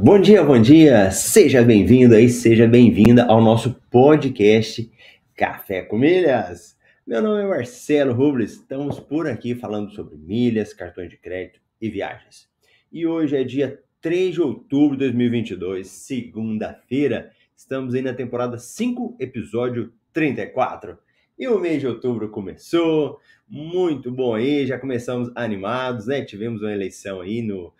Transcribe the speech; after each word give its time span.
Bom 0.00 0.20
dia, 0.20 0.44
bom 0.44 0.62
dia! 0.62 1.10
Seja 1.10 1.60
bem-vindo 1.60 2.14
aí, 2.14 2.28
seja 2.28 2.68
bem-vinda 2.68 3.24
ao 3.24 3.40
nosso 3.40 3.74
podcast 3.90 4.88
Café 5.34 5.82
com 5.82 5.98
Milhas. 5.98 6.78
Meu 7.04 7.20
nome 7.20 7.42
é 7.42 7.46
Marcelo 7.48 8.14
Rubles, 8.14 8.52
estamos 8.52 9.00
por 9.00 9.26
aqui 9.26 9.56
falando 9.56 9.90
sobre 9.90 10.16
milhas, 10.16 10.72
cartões 10.72 11.10
de 11.10 11.16
crédito 11.16 11.60
e 11.80 11.90
viagens. 11.90 12.48
E 12.92 13.08
hoje 13.08 13.36
é 13.36 13.42
dia 13.42 13.82
3 14.00 14.34
de 14.34 14.40
outubro 14.40 14.96
de 14.96 15.02
2022, 15.06 15.88
segunda-feira. 15.88 17.32
Estamos 17.56 17.92
aí 17.92 18.00
na 18.00 18.14
temporada 18.14 18.56
5, 18.56 19.16
episódio 19.18 19.92
34. 20.12 20.96
E 21.36 21.48
o 21.48 21.58
mês 21.58 21.80
de 21.80 21.88
outubro 21.88 22.28
começou, 22.28 23.18
muito 23.48 24.12
bom 24.12 24.36
aí, 24.36 24.64
já 24.64 24.78
começamos 24.78 25.28
animados, 25.34 26.06
né? 26.06 26.24
Tivemos 26.24 26.62
uma 26.62 26.72
eleição 26.72 27.20
aí 27.20 27.42
no 27.42 27.74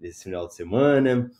nesse 0.00 0.24
final 0.24 0.48
de 0.48 0.54
semana 0.54 1.30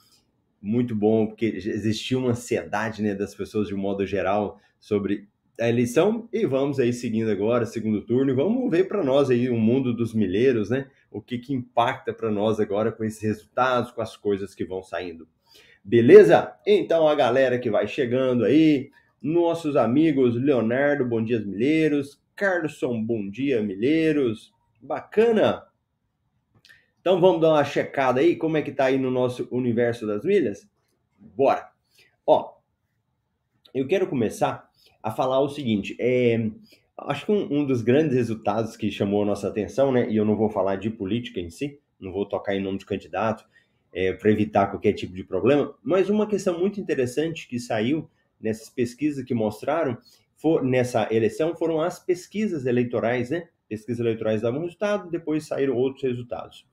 muito 0.60 0.94
bom, 0.94 1.26
porque 1.26 1.46
existia 1.46 2.18
uma 2.18 2.30
ansiedade 2.30 3.02
né, 3.02 3.14
das 3.14 3.34
pessoas 3.34 3.68
de 3.68 3.74
um 3.74 3.78
modo 3.78 4.06
geral 4.06 4.60
sobre 4.78 5.28
a 5.58 5.68
eleição 5.68 6.28
e 6.32 6.46
vamos 6.46 6.80
aí 6.80 6.92
seguindo 6.92 7.30
agora, 7.30 7.66
segundo 7.66 8.00
turno, 8.00 8.30
e 8.30 8.34
vamos 8.34 8.70
ver 8.70 8.88
para 8.88 9.04
nós 9.04 9.30
aí 9.30 9.50
o 9.50 9.56
mundo 9.56 9.94
dos 9.94 10.14
milheiros, 10.14 10.70
né? 10.70 10.86
O 11.10 11.20
que, 11.20 11.38
que 11.38 11.52
impacta 11.52 12.14
para 12.14 12.30
nós 12.30 12.58
agora 12.58 12.90
com 12.90 13.04
esses 13.04 13.20
resultados, 13.20 13.90
com 13.90 14.00
as 14.00 14.16
coisas 14.16 14.54
que 14.54 14.64
vão 14.64 14.82
saindo. 14.82 15.28
Beleza? 15.84 16.54
Então 16.66 17.06
a 17.06 17.14
galera 17.14 17.58
que 17.58 17.70
vai 17.70 17.86
chegando 17.86 18.44
aí, 18.44 18.90
nossos 19.22 19.76
amigos 19.76 20.34
Leonardo, 20.34 21.04
bom 21.04 21.22
dia 21.22 21.40
milheiros, 21.40 22.20
Carlson, 22.34 23.02
bom 23.02 23.28
dia 23.28 23.62
milheiros, 23.62 24.52
bacana. 24.80 25.62
Então 27.00 27.18
vamos 27.18 27.40
dar 27.40 27.54
uma 27.54 27.64
checada 27.64 28.20
aí, 28.20 28.36
como 28.36 28.58
é 28.58 28.62
que 28.62 28.72
tá 28.72 28.84
aí 28.84 28.98
no 28.98 29.10
nosso 29.10 29.48
universo 29.50 30.06
das 30.06 30.22
milhas? 30.22 30.68
Bora! 31.18 31.70
Ó, 32.26 32.56
eu 33.74 33.86
quero 33.86 34.06
começar 34.06 34.68
a 35.02 35.10
falar 35.10 35.40
o 35.40 35.48
seguinte, 35.48 35.96
é, 35.98 36.50
acho 36.98 37.24
que 37.24 37.32
um, 37.32 37.60
um, 37.60 37.64
dos 37.64 37.80
grandes 37.80 38.14
resultados 38.14 38.76
que 38.76 38.90
chamou 38.90 39.22
a 39.22 39.26
nossa 39.26 39.48
atenção, 39.48 39.90
né, 39.90 40.10
e 40.10 40.16
eu 40.16 40.26
não 40.26 40.36
vou 40.36 40.50
falar 40.50 40.76
de 40.76 40.90
política 40.90 41.40
em 41.40 41.48
si, 41.48 41.80
não 41.98 42.12
vou 42.12 42.26
tocar 42.26 42.54
em 42.54 42.62
nome 42.62 42.76
de 42.76 42.84
candidato, 42.84 43.46
é, 43.94 44.12
para 44.12 44.30
evitar 44.30 44.66
qualquer 44.66 44.92
tipo 44.92 45.14
de 45.14 45.24
problema, 45.24 45.74
mas 45.82 46.10
uma 46.10 46.26
questão 46.26 46.58
muito 46.58 46.78
interessante 46.78 47.48
que 47.48 47.58
saiu 47.58 48.10
nessas 48.38 48.68
pesquisas 48.68 49.24
que 49.24 49.32
mostraram, 49.32 49.96
for, 50.36 50.62
nessa 50.62 51.08
eleição, 51.10 51.56
foram 51.56 51.80
as 51.80 51.98
pesquisas 51.98 52.66
eleitorais, 52.66 53.30
né, 53.30 53.48
pesquisas 53.66 54.00
eleitorais 54.00 54.42
davam 54.42 54.60
resultado, 54.60 55.10
depois 55.10 55.46
saíram 55.46 55.76
outros 55.76 56.02
resultados. 56.02 56.69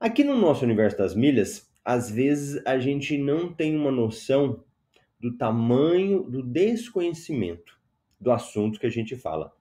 Aqui 0.00 0.24
no 0.24 0.34
nosso 0.34 0.64
universo 0.64 0.96
das 0.96 1.14
milhas, 1.14 1.70
às 1.84 2.10
vezes 2.10 2.62
a 2.64 2.78
gente 2.78 3.18
não 3.18 3.52
tem 3.52 3.76
uma 3.76 3.90
noção 3.90 4.64
do 5.20 5.36
tamanho 5.36 6.22
do 6.22 6.42
desconhecimento 6.42 7.78
do 8.18 8.32
assunto 8.32 8.80
que 8.80 8.86
a 8.86 8.90
gente 8.90 9.14
fala. 9.14 9.52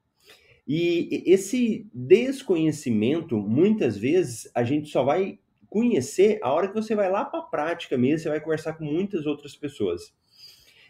E 0.66 1.24
esse 1.26 1.90
desconhecimento, 1.94 3.38
muitas 3.38 3.98
vezes, 3.98 4.50
a 4.56 4.64
gente 4.64 4.88
só 4.88 5.04
vai 5.04 5.40
conhecer 5.68 6.40
a 6.42 6.54
hora 6.54 6.70
que 6.70 6.74
você 6.74 6.96
vai 6.96 7.12
lá 7.12 7.26
para 7.26 7.40
a 7.40 7.44
prática 7.44 7.98
mesmo, 7.98 8.20
você 8.20 8.30
vai 8.30 8.40
conversar 8.40 8.74
com 8.78 8.86
muitas 8.86 9.26
outras 9.26 9.58
pessoas. 9.58 10.14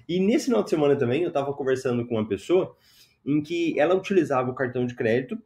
E 0.07 0.19
nesse 0.19 0.45
final 0.45 0.61
de 0.61 0.69
semana 0.69 0.95
também, 0.95 1.23
eu 1.23 1.29
estava 1.29 1.51
conversando 1.53 2.05
com 2.05 2.13
uma 2.13 2.27
pessoa 2.27 2.77
em 3.25 3.41
que 3.41 3.79
ela 3.79 3.95
utilizava 3.95 4.51
o 4.51 4.55
cartão 4.55 4.85
de 4.85 4.95
crédito, 4.95 5.41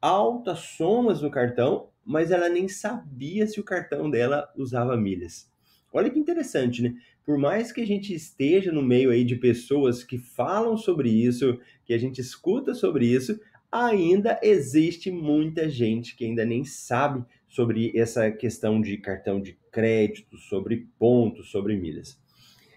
altas 0.00 0.60
somas 0.60 1.20
no 1.20 1.30
cartão, 1.30 1.88
mas 2.04 2.30
ela 2.30 2.48
nem 2.48 2.68
sabia 2.68 3.46
se 3.46 3.60
o 3.60 3.64
cartão 3.64 4.10
dela 4.10 4.50
usava 4.56 4.96
milhas. 4.96 5.50
Olha 5.92 6.10
que 6.10 6.18
interessante, 6.18 6.82
né? 6.82 6.94
Por 7.24 7.36
mais 7.36 7.70
que 7.72 7.80
a 7.80 7.86
gente 7.86 8.14
esteja 8.14 8.72
no 8.72 8.82
meio 8.82 9.10
aí 9.10 9.24
de 9.24 9.36
pessoas 9.36 10.02
que 10.02 10.18
falam 10.18 10.76
sobre 10.76 11.10
isso, 11.10 11.58
que 11.84 11.92
a 11.92 11.98
gente 11.98 12.20
escuta 12.20 12.74
sobre 12.74 13.06
isso, 13.06 13.38
ainda 13.70 14.38
existe 14.42 15.10
muita 15.10 15.68
gente 15.68 16.16
que 16.16 16.24
ainda 16.24 16.44
nem 16.44 16.64
sabe 16.64 17.24
sobre 17.48 17.96
essa 17.96 18.30
questão 18.30 18.80
de 18.80 18.96
cartão 18.96 19.40
de 19.40 19.58
crédito, 19.70 20.36
sobre 20.38 20.88
pontos, 20.98 21.50
sobre 21.50 21.76
milhas. 21.76 22.18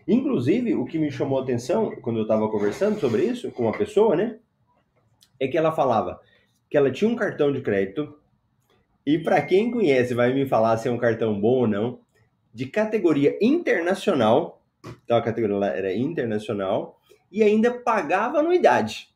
Inclusive, 0.07 0.75
o 0.75 0.85
que 0.85 0.99
me 0.99 1.11
chamou 1.11 1.39
a 1.39 1.43
atenção 1.43 1.95
quando 2.01 2.17
eu 2.17 2.23
estava 2.23 2.49
conversando 2.49 2.99
sobre 2.99 3.23
isso 3.23 3.51
com 3.51 3.63
uma 3.63 3.77
pessoa, 3.77 4.15
né? 4.15 4.39
É 5.39 5.47
que 5.47 5.57
ela 5.57 5.71
falava 5.71 6.19
que 6.73 6.77
ela 6.77 6.89
tinha 6.89 7.07
um 7.07 7.15
cartão 7.15 7.53
de 7.53 7.61
crédito 7.61 8.17
e 9.05 9.19
para 9.19 9.39
quem 9.43 9.69
conhece, 9.69 10.15
vai 10.15 10.33
me 10.33 10.43
falar 10.47 10.75
se 10.77 10.87
é 10.87 10.91
um 10.91 10.97
cartão 10.97 11.39
bom 11.39 11.59
ou 11.59 11.67
não, 11.67 11.99
de 12.51 12.65
categoria 12.65 13.37
internacional, 13.39 14.59
então 15.03 15.15
a 15.15 15.21
categoria 15.21 15.67
era 15.67 15.93
internacional, 15.93 16.99
e 17.31 17.43
ainda 17.43 17.71
pagava 17.71 18.39
anuidade. 18.39 19.13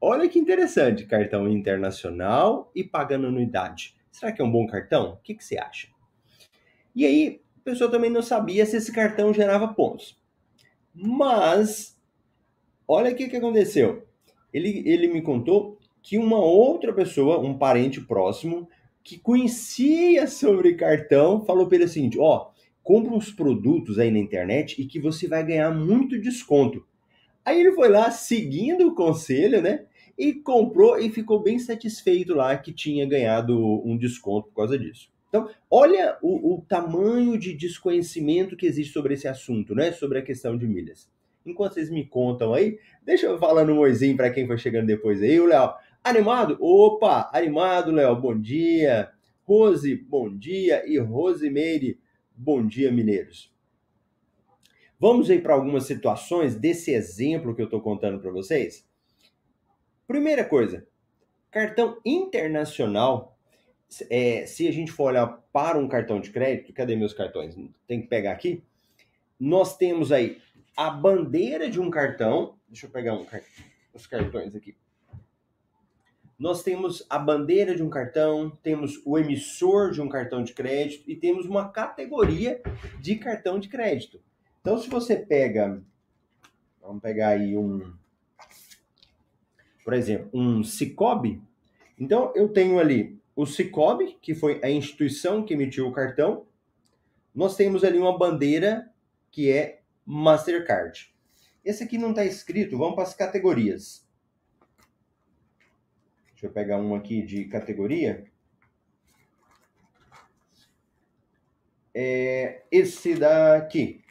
Olha 0.00 0.28
que 0.28 0.38
interessante, 0.38 1.06
cartão 1.06 1.48
internacional 1.48 2.70
e 2.72 2.84
pagando 2.84 3.26
anuidade. 3.26 3.96
Será 4.12 4.30
que 4.30 4.40
é 4.40 4.44
um 4.44 4.52
bom 4.52 4.64
cartão? 4.68 5.14
O 5.14 5.16
que, 5.24 5.34
que 5.34 5.44
você 5.44 5.58
acha? 5.58 5.88
E 6.94 7.04
aí, 7.04 7.42
a 7.62 7.64
pessoa 7.64 7.90
também 7.90 8.10
não 8.10 8.22
sabia 8.22 8.64
se 8.64 8.76
esse 8.76 8.92
cartão 8.92 9.34
gerava 9.34 9.74
pontos. 9.74 10.16
Mas, 10.94 12.00
olha 12.86 13.10
o 13.10 13.16
que, 13.16 13.28
que 13.28 13.36
aconteceu. 13.38 14.06
Ele, 14.52 14.84
ele 14.86 15.08
me 15.08 15.20
contou 15.20 15.75
que 16.06 16.16
uma 16.16 16.38
outra 16.38 16.92
pessoa, 16.92 17.40
um 17.40 17.58
parente 17.58 18.00
próximo, 18.00 18.68
que 19.02 19.18
conhecia 19.18 20.28
sobre 20.28 20.74
cartão 20.74 21.44
falou 21.44 21.66
para 21.66 21.78
ele 21.78 21.84
o 21.86 21.88
seguinte: 21.88 22.16
ó, 22.16 22.50
compra 22.80 23.12
uns 23.12 23.32
produtos 23.32 23.98
aí 23.98 24.08
na 24.12 24.20
internet 24.20 24.80
e 24.80 24.86
que 24.86 25.00
você 25.00 25.26
vai 25.26 25.44
ganhar 25.44 25.72
muito 25.72 26.16
desconto. 26.20 26.86
Aí 27.44 27.58
ele 27.58 27.72
foi 27.72 27.88
lá 27.88 28.08
seguindo 28.12 28.86
o 28.86 28.94
conselho, 28.94 29.60
né? 29.60 29.86
E 30.16 30.32
comprou 30.32 30.96
e 30.96 31.10
ficou 31.10 31.42
bem 31.42 31.58
satisfeito 31.58 32.34
lá 32.34 32.56
que 32.56 32.72
tinha 32.72 33.04
ganhado 33.04 33.58
um 33.84 33.98
desconto 33.98 34.46
por 34.50 34.54
causa 34.54 34.78
disso. 34.78 35.10
Então, 35.28 35.50
olha 35.68 36.16
o, 36.22 36.54
o 36.54 36.62
tamanho 36.68 37.36
de 37.36 37.52
desconhecimento 37.52 38.56
que 38.56 38.66
existe 38.66 38.92
sobre 38.92 39.14
esse 39.14 39.26
assunto, 39.26 39.74
né? 39.74 39.90
Sobre 39.90 40.20
a 40.20 40.22
questão 40.22 40.56
de 40.56 40.68
milhas. 40.68 41.10
Enquanto 41.44 41.74
vocês 41.74 41.90
me 41.90 42.04
contam 42.04 42.54
aí, 42.54 42.78
deixa 43.04 43.26
eu 43.26 43.38
falar 43.38 43.64
no 43.64 43.74
moizinho 43.74 44.16
para 44.16 44.30
quem 44.30 44.46
foi 44.46 44.58
chegando 44.58 44.86
depois 44.86 45.20
aí, 45.20 45.40
o 45.40 45.46
Léo. 45.46 45.74
Animado? 46.06 46.56
Opa, 46.60 47.28
animado, 47.34 47.90
Léo. 47.90 48.14
Bom 48.14 48.40
dia. 48.40 49.10
Rose, 49.42 49.92
bom 49.92 50.32
dia. 50.32 50.88
E 50.88 50.96
Rosemeire, 50.98 51.98
bom 52.30 52.64
dia, 52.64 52.92
mineiros. 52.92 53.52
Vamos 55.00 55.28
aí 55.28 55.40
para 55.40 55.54
algumas 55.54 55.82
situações 55.82 56.54
desse 56.54 56.92
exemplo 56.92 57.56
que 57.56 57.60
eu 57.60 57.64
estou 57.64 57.80
contando 57.80 58.20
para 58.20 58.30
vocês? 58.30 58.88
Primeira 60.06 60.44
coisa, 60.44 60.86
cartão 61.50 62.00
internacional. 62.04 63.36
É, 64.08 64.46
se 64.46 64.68
a 64.68 64.70
gente 64.70 64.92
for 64.92 65.08
olhar 65.08 65.26
para 65.52 65.76
um 65.76 65.88
cartão 65.88 66.20
de 66.20 66.30
crédito, 66.30 66.72
cadê 66.72 66.94
meus 66.94 67.14
cartões? 67.14 67.56
Tem 67.84 68.00
que 68.00 68.06
pegar 68.06 68.30
aqui. 68.30 68.62
Nós 69.40 69.76
temos 69.76 70.12
aí 70.12 70.40
a 70.76 70.88
bandeira 70.88 71.68
de 71.68 71.80
um 71.80 71.90
cartão. 71.90 72.56
Deixa 72.68 72.86
eu 72.86 72.90
pegar 72.90 73.14
um, 73.14 73.26
os 73.92 74.06
cartões 74.06 74.54
aqui 74.54 74.76
nós 76.38 76.62
temos 76.62 77.04
a 77.08 77.18
bandeira 77.18 77.74
de 77.74 77.82
um 77.82 77.88
cartão, 77.88 78.50
temos 78.62 79.00
o 79.04 79.18
emissor 79.18 79.90
de 79.90 80.02
um 80.02 80.08
cartão 80.08 80.42
de 80.42 80.52
crédito 80.52 81.10
e 81.10 81.16
temos 81.16 81.46
uma 81.46 81.70
categoria 81.70 82.60
de 83.00 83.16
cartão 83.16 83.58
de 83.58 83.68
crédito. 83.68 84.20
Então, 84.60 84.78
se 84.78 84.88
você 84.88 85.16
pega. 85.16 85.82
Vamos 86.82 87.02
pegar 87.02 87.30
aí 87.30 87.56
um, 87.56 87.92
por 89.82 89.94
exemplo, 89.94 90.28
um 90.32 90.62
Cicobi. 90.62 91.42
Então, 91.98 92.32
eu 92.34 92.48
tenho 92.48 92.78
ali 92.78 93.18
o 93.34 93.46
Cicobi, 93.46 94.16
que 94.20 94.34
foi 94.34 94.60
a 94.62 94.70
instituição 94.70 95.44
que 95.44 95.54
emitiu 95.54 95.86
o 95.86 95.92
cartão. 95.92 96.46
Nós 97.34 97.56
temos 97.56 97.82
ali 97.82 97.98
uma 97.98 98.16
bandeira 98.16 98.90
que 99.32 99.50
é 99.50 99.80
Mastercard. 100.04 101.12
Esse 101.64 101.82
aqui 101.82 101.98
não 101.98 102.10
está 102.10 102.24
escrito, 102.24 102.78
vamos 102.78 102.94
para 102.94 103.04
as 103.04 103.14
categorias. 103.14 104.05
Deixa 106.36 106.48
eu 106.48 106.50
pegar 106.50 106.76
um 106.76 106.94
aqui 106.94 107.22
de 107.22 107.46
categoria. 107.46 108.26
É 111.94 112.60
esse 112.70 113.14
daqui. 113.14 114.02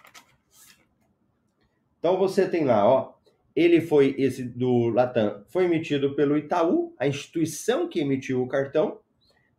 Então 2.00 2.18
você 2.18 2.50
tem 2.50 2.66
lá, 2.66 2.84
ó, 2.84 3.14
ele 3.56 3.80
foi, 3.80 4.16
esse 4.18 4.44
do 4.44 4.88
Latam, 4.88 5.46
foi 5.50 5.66
emitido 5.66 6.16
pelo 6.16 6.36
Itaú, 6.36 6.96
a 6.98 7.08
instituição 7.08 7.88
que 7.88 8.00
emitiu 8.00 8.42
o 8.42 8.48
cartão. 8.48 9.00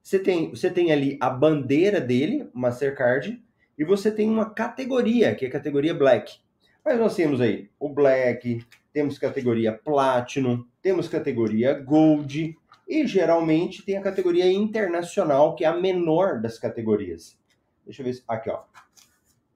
Você 0.02 0.18
tem, 0.18 0.50
você 0.50 0.68
tem 0.68 0.90
ali 0.90 1.16
a 1.20 1.30
bandeira 1.30 2.00
dele, 2.00 2.50
Mastercard, 2.52 3.40
e 3.78 3.84
você 3.84 4.10
tem 4.10 4.28
uma 4.28 4.50
categoria, 4.50 5.36
que 5.36 5.44
é 5.44 5.48
a 5.48 5.52
categoria 5.52 5.94
Black. 5.94 6.40
Mas 6.84 6.98
nós 6.98 7.14
temos 7.14 7.40
aí 7.40 7.70
o 7.78 7.88
Black, 7.88 8.60
temos 8.92 9.18
categoria 9.18 9.72
Platinum, 9.72 10.64
temos 10.86 11.08
categoria 11.08 11.74
Gold, 11.74 12.56
e 12.86 13.06
geralmente 13.08 13.84
tem 13.84 13.96
a 13.96 14.00
categoria 14.00 14.48
Internacional, 14.48 15.56
que 15.56 15.64
é 15.64 15.66
a 15.66 15.74
menor 15.74 16.40
das 16.40 16.60
categorias. 16.60 17.36
Deixa 17.84 18.02
eu 18.02 18.06
ver. 18.06 18.22
Aqui, 18.28 18.50
ó. 18.50 18.62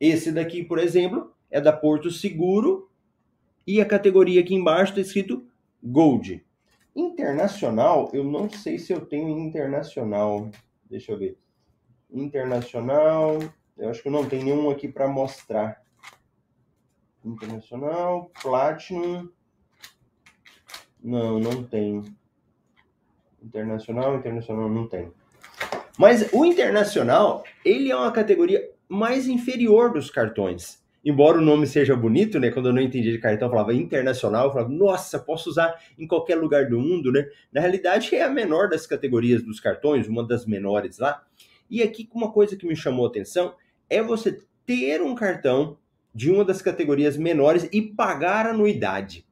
Esse 0.00 0.32
daqui, 0.32 0.65
por 0.65 0.81
exemplo, 0.81 1.32
é 1.49 1.61
da 1.61 1.73
Porto 1.73 2.11
Seguro 2.11 2.91
e 3.65 3.81
a 3.81 3.87
categoria 3.87 4.41
aqui 4.41 4.56
embaixo 4.56 4.91
está 4.91 5.03
escrito 5.03 5.47
Gold. 5.81 6.44
Internacional, 6.97 8.11
eu 8.12 8.25
não 8.25 8.50
sei 8.50 8.76
se 8.76 8.93
eu 8.93 9.06
tenho 9.06 9.29
internacional. 9.38 10.50
Deixa 10.91 11.12
eu 11.12 11.19
ver. 11.19 11.38
Internacional, 12.11 13.38
eu 13.79 13.88
acho 13.88 14.03
que 14.03 14.11
não 14.11 14.29
tenho 14.29 14.47
nenhum 14.47 14.69
aqui 14.69 14.88
para 14.88 15.06
mostrar. 15.06 15.81
Internacional, 17.25 18.33
Platinum. 18.43 19.29
Não, 21.02 21.38
não 21.38 21.62
tem. 21.62 22.02
Internacional, 23.43 24.17
internacional 24.17 24.69
não 24.69 24.87
tem. 24.87 25.11
Mas 25.99 26.32
o 26.32 26.44
internacional, 26.44 27.44
ele 27.64 27.91
é 27.91 27.97
uma 27.97 28.12
categoria 28.12 28.70
mais 28.88 29.26
inferior 29.26 29.93
dos 29.93 30.11
cartões 30.11 30.81
embora 31.05 31.38
o 31.38 31.41
nome 31.41 31.67
seja 31.67 31.97
bonito, 31.97 32.38
né? 32.38 32.50
Quando 32.50 32.69
eu 32.69 32.73
não 32.73 32.81
entendia 32.81 33.12
de 33.12 33.19
cartão, 33.19 33.49
eu 33.49 33.50
falava 33.50 33.75
internacional, 33.75 34.47
eu 34.47 34.52
falava, 34.52 34.70
nossa, 34.70 35.19
posso 35.19 35.50
usar 35.50 35.75
em 35.99 36.06
qualquer 36.06 36.37
lugar 36.37 36.69
do 36.69 36.79
mundo, 36.79 37.11
né? 37.11 37.26
Na 37.52 37.61
realidade, 37.61 38.14
é 38.14 38.23
a 38.23 38.31
menor 38.31 38.69
das 38.69 38.87
categorias 38.87 39.43
dos 39.43 39.61
cartões, 39.61 40.06
uma 40.06 40.26
das 40.26 40.47
menores 40.47 40.99
lá. 40.99 41.23
E 41.69 41.82
aqui, 41.82 42.08
uma 42.12 42.31
coisa 42.31 42.56
que 42.56 42.67
me 42.67 42.76
chamou 42.76 43.06
a 43.06 43.08
atenção 43.08 43.55
é 43.88 44.02
você 44.02 44.41
ter 44.67 45.00
um 45.00 45.14
cartão 45.14 45.79
de 46.14 46.31
uma 46.31 46.44
das 46.44 46.61
categorias 46.61 47.17
menores 47.17 47.69
e 47.73 47.81
pagar 47.81 48.47
anuidade. 48.47 49.25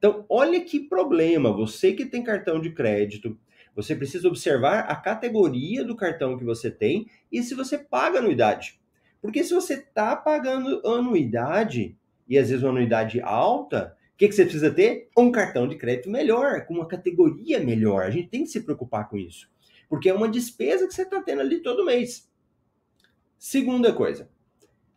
Então, 0.00 0.24
olha 0.30 0.58
que 0.64 0.80
problema. 0.80 1.52
Você 1.52 1.92
que 1.92 2.06
tem 2.06 2.24
cartão 2.24 2.58
de 2.58 2.70
crédito, 2.70 3.38
você 3.76 3.94
precisa 3.94 4.26
observar 4.28 4.80
a 4.80 4.96
categoria 4.96 5.84
do 5.84 5.94
cartão 5.94 6.38
que 6.38 6.44
você 6.44 6.70
tem 6.70 7.06
e 7.30 7.42
se 7.42 7.54
você 7.54 7.76
paga 7.76 8.18
anuidade. 8.18 8.80
Porque 9.20 9.44
se 9.44 9.52
você 9.52 9.74
está 9.74 10.16
pagando 10.16 10.80
anuidade, 10.86 11.98
e 12.26 12.38
às 12.38 12.48
vezes 12.48 12.62
uma 12.62 12.70
anuidade 12.70 13.20
alta, 13.20 13.94
o 14.14 14.16
que, 14.16 14.26
que 14.26 14.34
você 14.34 14.44
precisa 14.44 14.70
ter? 14.70 15.10
Um 15.14 15.30
cartão 15.30 15.68
de 15.68 15.76
crédito 15.76 16.08
melhor, 16.08 16.64
com 16.64 16.72
uma 16.72 16.88
categoria 16.88 17.60
melhor. 17.60 18.04
A 18.04 18.10
gente 18.10 18.28
tem 18.28 18.44
que 18.44 18.50
se 18.50 18.62
preocupar 18.62 19.06
com 19.06 19.18
isso. 19.18 19.50
Porque 19.86 20.08
é 20.08 20.14
uma 20.14 20.30
despesa 20.30 20.86
que 20.86 20.94
você 20.94 21.02
está 21.02 21.20
tendo 21.20 21.42
ali 21.42 21.60
todo 21.60 21.84
mês. 21.84 22.26
Segunda 23.38 23.92
coisa. 23.92 24.30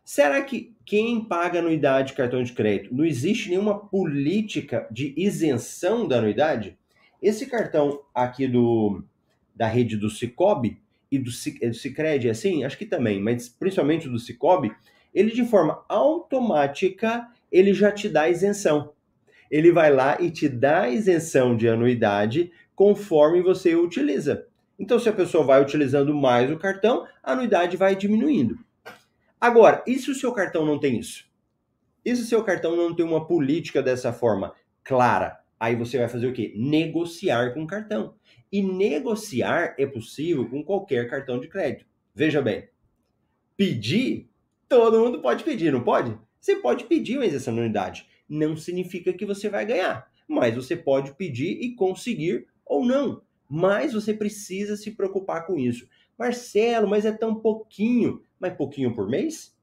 Será 0.02 0.42
que 0.42 0.73
quem 0.84 1.24
paga 1.24 1.58
anuidade 1.58 2.08
de 2.08 2.14
cartão 2.14 2.42
de 2.42 2.52
crédito 2.52 2.94
não 2.94 3.04
existe 3.04 3.48
nenhuma 3.48 3.78
política 3.78 4.86
de 4.90 5.14
isenção 5.16 6.06
da 6.06 6.18
anuidade? 6.18 6.78
Esse 7.22 7.46
cartão 7.46 8.02
aqui 8.14 8.46
do 8.46 9.02
da 9.54 9.68
rede 9.68 9.96
do 9.96 10.10
Cicobi, 10.10 10.82
e 11.14 11.18
do, 11.18 11.30
é, 11.62 11.68
do 11.68 11.74
Cicred, 11.74 12.28
assim, 12.28 12.64
acho 12.64 12.76
que 12.76 12.86
também, 12.86 13.20
mas 13.20 13.48
principalmente 13.48 14.08
do 14.08 14.18
Cicobi, 14.18 14.72
ele 15.14 15.30
de 15.30 15.44
forma 15.44 15.84
automática, 15.88 17.28
ele 17.52 17.72
já 17.72 17.92
te 17.92 18.08
dá 18.08 18.28
isenção. 18.28 18.92
Ele 19.50 19.70
vai 19.70 19.92
lá 19.92 20.20
e 20.20 20.30
te 20.30 20.48
dá 20.48 20.88
isenção 20.88 21.56
de 21.56 21.68
anuidade 21.68 22.50
conforme 22.74 23.40
você 23.40 23.76
utiliza. 23.76 24.46
Então, 24.76 24.98
se 24.98 25.08
a 25.08 25.12
pessoa 25.12 25.44
vai 25.44 25.62
utilizando 25.62 26.12
mais 26.12 26.50
o 26.50 26.58
cartão, 26.58 27.06
a 27.22 27.32
anuidade 27.32 27.76
vai 27.76 27.94
diminuindo. 27.94 28.58
Agora, 29.44 29.84
e 29.86 29.98
se 29.98 30.10
o 30.10 30.14
seu 30.14 30.32
cartão 30.32 30.64
não 30.64 30.80
tem 30.80 30.98
isso? 30.98 31.26
E 32.02 32.16
se 32.16 32.22
o 32.22 32.24
seu 32.24 32.42
cartão 32.42 32.74
não 32.74 32.96
tem 32.96 33.04
uma 33.04 33.26
política 33.26 33.82
dessa 33.82 34.10
forma 34.10 34.54
clara? 34.82 35.38
Aí 35.60 35.76
você 35.76 35.98
vai 35.98 36.08
fazer 36.08 36.26
o 36.26 36.32
quê? 36.32 36.54
Negociar 36.56 37.52
com 37.52 37.62
o 37.62 37.66
cartão. 37.66 38.14
E 38.50 38.62
negociar 38.62 39.74
é 39.78 39.84
possível 39.84 40.48
com 40.48 40.64
qualquer 40.64 41.10
cartão 41.10 41.38
de 41.38 41.46
crédito. 41.46 41.84
Veja 42.14 42.40
bem, 42.40 42.70
pedir, 43.54 44.30
todo 44.66 44.98
mundo 44.98 45.20
pode 45.20 45.44
pedir, 45.44 45.70
não 45.70 45.84
pode? 45.84 46.18
Você 46.40 46.56
pode 46.56 46.84
pedir 46.84 47.18
uma 47.18 47.26
isenção 47.26 47.52
de 47.52 47.60
unidade. 47.60 48.08
Não 48.26 48.56
significa 48.56 49.12
que 49.12 49.26
você 49.26 49.50
vai 49.50 49.66
ganhar, 49.66 50.10
mas 50.26 50.54
você 50.54 50.74
pode 50.74 51.12
pedir 51.16 51.60
e 51.60 51.74
conseguir 51.74 52.46
ou 52.64 52.82
não. 52.82 53.20
Mas 53.46 53.92
você 53.92 54.14
precisa 54.14 54.74
se 54.74 54.92
preocupar 54.92 55.46
com 55.46 55.58
isso. 55.58 55.86
Marcelo, 56.18 56.88
mas 56.88 57.04
é 57.04 57.12
tão 57.12 57.34
pouquinho. 57.34 58.22
Mas 58.38 58.56
pouquinho 58.56 58.94
por 58.94 59.08
mês? 59.08 59.56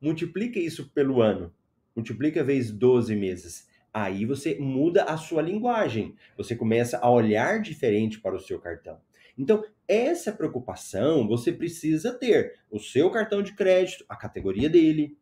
Multiplica 0.00 0.58
isso 0.58 0.90
pelo 0.90 1.20
ano. 1.20 1.54
Multiplica 1.94 2.42
vezes 2.42 2.70
12 2.70 3.14
meses 3.16 3.70
aí 3.92 4.24
você 4.24 4.56
muda 4.58 5.04
a 5.04 5.16
sua 5.16 5.42
linguagem. 5.42 6.14
Você 6.36 6.54
começa 6.56 6.98
a 6.98 7.10
olhar 7.10 7.60
diferente 7.60 8.20
para 8.20 8.34
o 8.34 8.40
seu 8.40 8.58
cartão. 8.58 9.00
Então, 9.36 9.64
essa 9.86 10.32
preocupação 10.32 11.26
você 11.26 11.52
precisa 11.52 12.12
ter. 12.12 12.60
O 12.70 12.78
seu 12.78 13.10
cartão 13.10 13.42
de 13.42 13.54
crédito, 13.54 14.04
a 14.08 14.16
categoria 14.16 14.68
dele, 14.68 15.16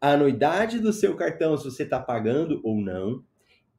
a 0.00 0.12
anuidade 0.12 0.78
do 0.78 0.92
seu 0.92 1.16
cartão, 1.16 1.56
se 1.56 1.64
você 1.64 1.84
está 1.84 2.00
pagando 2.00 2.60
ou 2.64 2.80
não, 2.80 3.24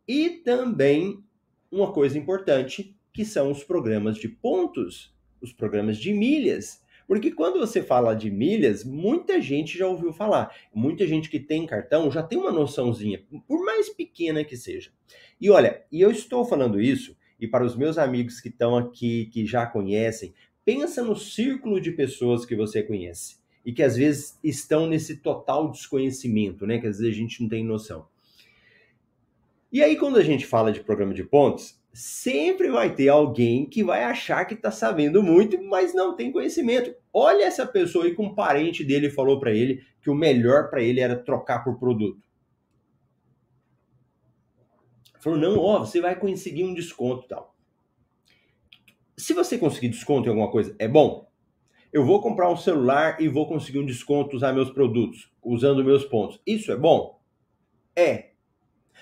e 0.07 0.29
também 0.29 1.23
uma 1.71 1.91
coisa 1.91 2.17
importante, 2.17 2.95
que 3.11 3.25
são 3.25 3.51
os 3.51 3.63
programas 3.63 4.17
de 4.17 4.27
pontos, 4.27 5.15
os 5.41 5.51
programas 5.51 5.97
de 5.97 6.13
milhas. 6.13 6.83
Porque 7.07 7.31
quando 7.31 7.59
você 7.59 7.83
fala 7.83 8.15
de 8.15 8.31
milhas, 8.31 8.83
muita 8.83 9.39
gente 9.41 9.77
já 9.77 9.87
ouviu 9.87 10.11
falar. 10.11 10.53
Muita 10.73 11.05
gente 11.05 11.29
que 11.29 11.39
tem 11.39 11.65
cartão 11.65 12.09
já 12.09 12.23
tem 12.23 12.37
uma 12.37 12.51
noçãozinha, 12.51 13.23
por 13.47 13.63
mais 13.63 13.89
pequena 13.89 14.43
que 14.43 14.57
seja. 14.57 14.91
E 15.39 15.49
olha, 15.49 15.83
e 15.91 16.01
eu 16.01 16.09
estou 16.09 16.45
falando 16.45 16.81
isso, 16.81 17.15
e 17.39 17.47
para 17.47 17.65
os 17.65 17.75
meus 17.75 17.97
amigos 17.97 18.39
que 18.39 18.49
estão 18.49 18.75
aqui, 18.77 19.27
que 19.27 19.45
já 19.45 19.65
conhecem, 19.65 20.33
pensa 20.63 21.03
no 21.03 21.15
círculo 21.15 21.79
de 21.79 21.91
pessoas 21.91 22.45
que 22.45 22.55
você 22.55 22.81
conhece 22.81 23.37
e 23.65 23.73
que 23.73 23.81
às 23.81 23.95
vezes 23.95 24.39
estão 24.43 24.87
nesse 24.87 25.17
total 25.17 25.71
desconhecimento, 25.71 26.65
né? 26.67 26.79
Que 26.79 26.87
às 26.87 26.99
vezes 26.99 27.13
a 27.13 27.17
gente 27.17 27.41
não 27.41 27.49
tem 27.49 27.63
noção. 27.63 28.07
E 29.71 29.83
aí, 29.83 29.97
quando 29.97 30.17
a 30.17 30.23
gente 30.23 30.45
fala 30.45 30.71
de 30.71 30.79
programa 30.81 31.13
de 31.13 31.23
pontos, 31.23 31.77
sempre 31.95 32.69
vai 32.69 32.93
ter 32.93 33.07
alguém 33.07 33.65
que 33.65 33.81
vai 33.81 34.03
achar 34.03 34.43
que 34.43 34.53
está 34.53 34.69
sabendo 34.69 35.23
muito, 35.23 35.63
mas 35.63 35.93
não 35.93 36.13
tem 36.13 36.29
conhecimento. 36.29 36.93
Olha 37.13 37.45
essa 37.45 37.65
pessoa 37.65 38.03
aí 38.03 38.13
com 38.13 38.25
um 38.25 38.35
parente 38.35 38.83
dele 38.83 39.09
falou 39.09 39.39
para 39.39 39.53
ele 39.53 39.81
que 40.01 40.09
o 40.09 40.13
melhor 40.13 40.69
para 40.69 40.83
ele 40.83 40.99
era 40.99 41.15
trocar 41.15 41.63
por 41.63 41.79
produto. 41.79 42.21
Falou, 45.21 45.39
não, 45.39 45.57
ó, 45.57 45.79
você 45.79 46.01
vai 46.01 46.19
conseguir 46.19 46.65
um 46.65 46.73
desconto 46.73 47.29
tal. 47.29 47.55
Se 49.17 49.33
você 49.33 49.57
conseguir 49.57 49.87
desconto 49.87 50.27
em 50.27 50.31
alguma 50.31 50.51
coisa, 50.51 50.75
é 50.77 50.89
bom. 50.89 51.31
Eu 51.93 52.05
vou 52.05 52.21
comprar 52.21 52.51
um 52.51 52.57
celular 52.57 53.21
e 53.21 53.29
vou 53.29 53.47
conseguir 53.47 53.79
um 53.79 53.85
desconto 53.85 54.35
usar 54.35 54.51
meus 54.51 54.69
produtos, 54.69 55.31
usando 55.41 55.81
meus 55.81 56.03
pontos. 56.03 56.41
Isso 56.45 56.73
é 56.73 56.75
bom? 56.75 57.21
É. 57.95 58.31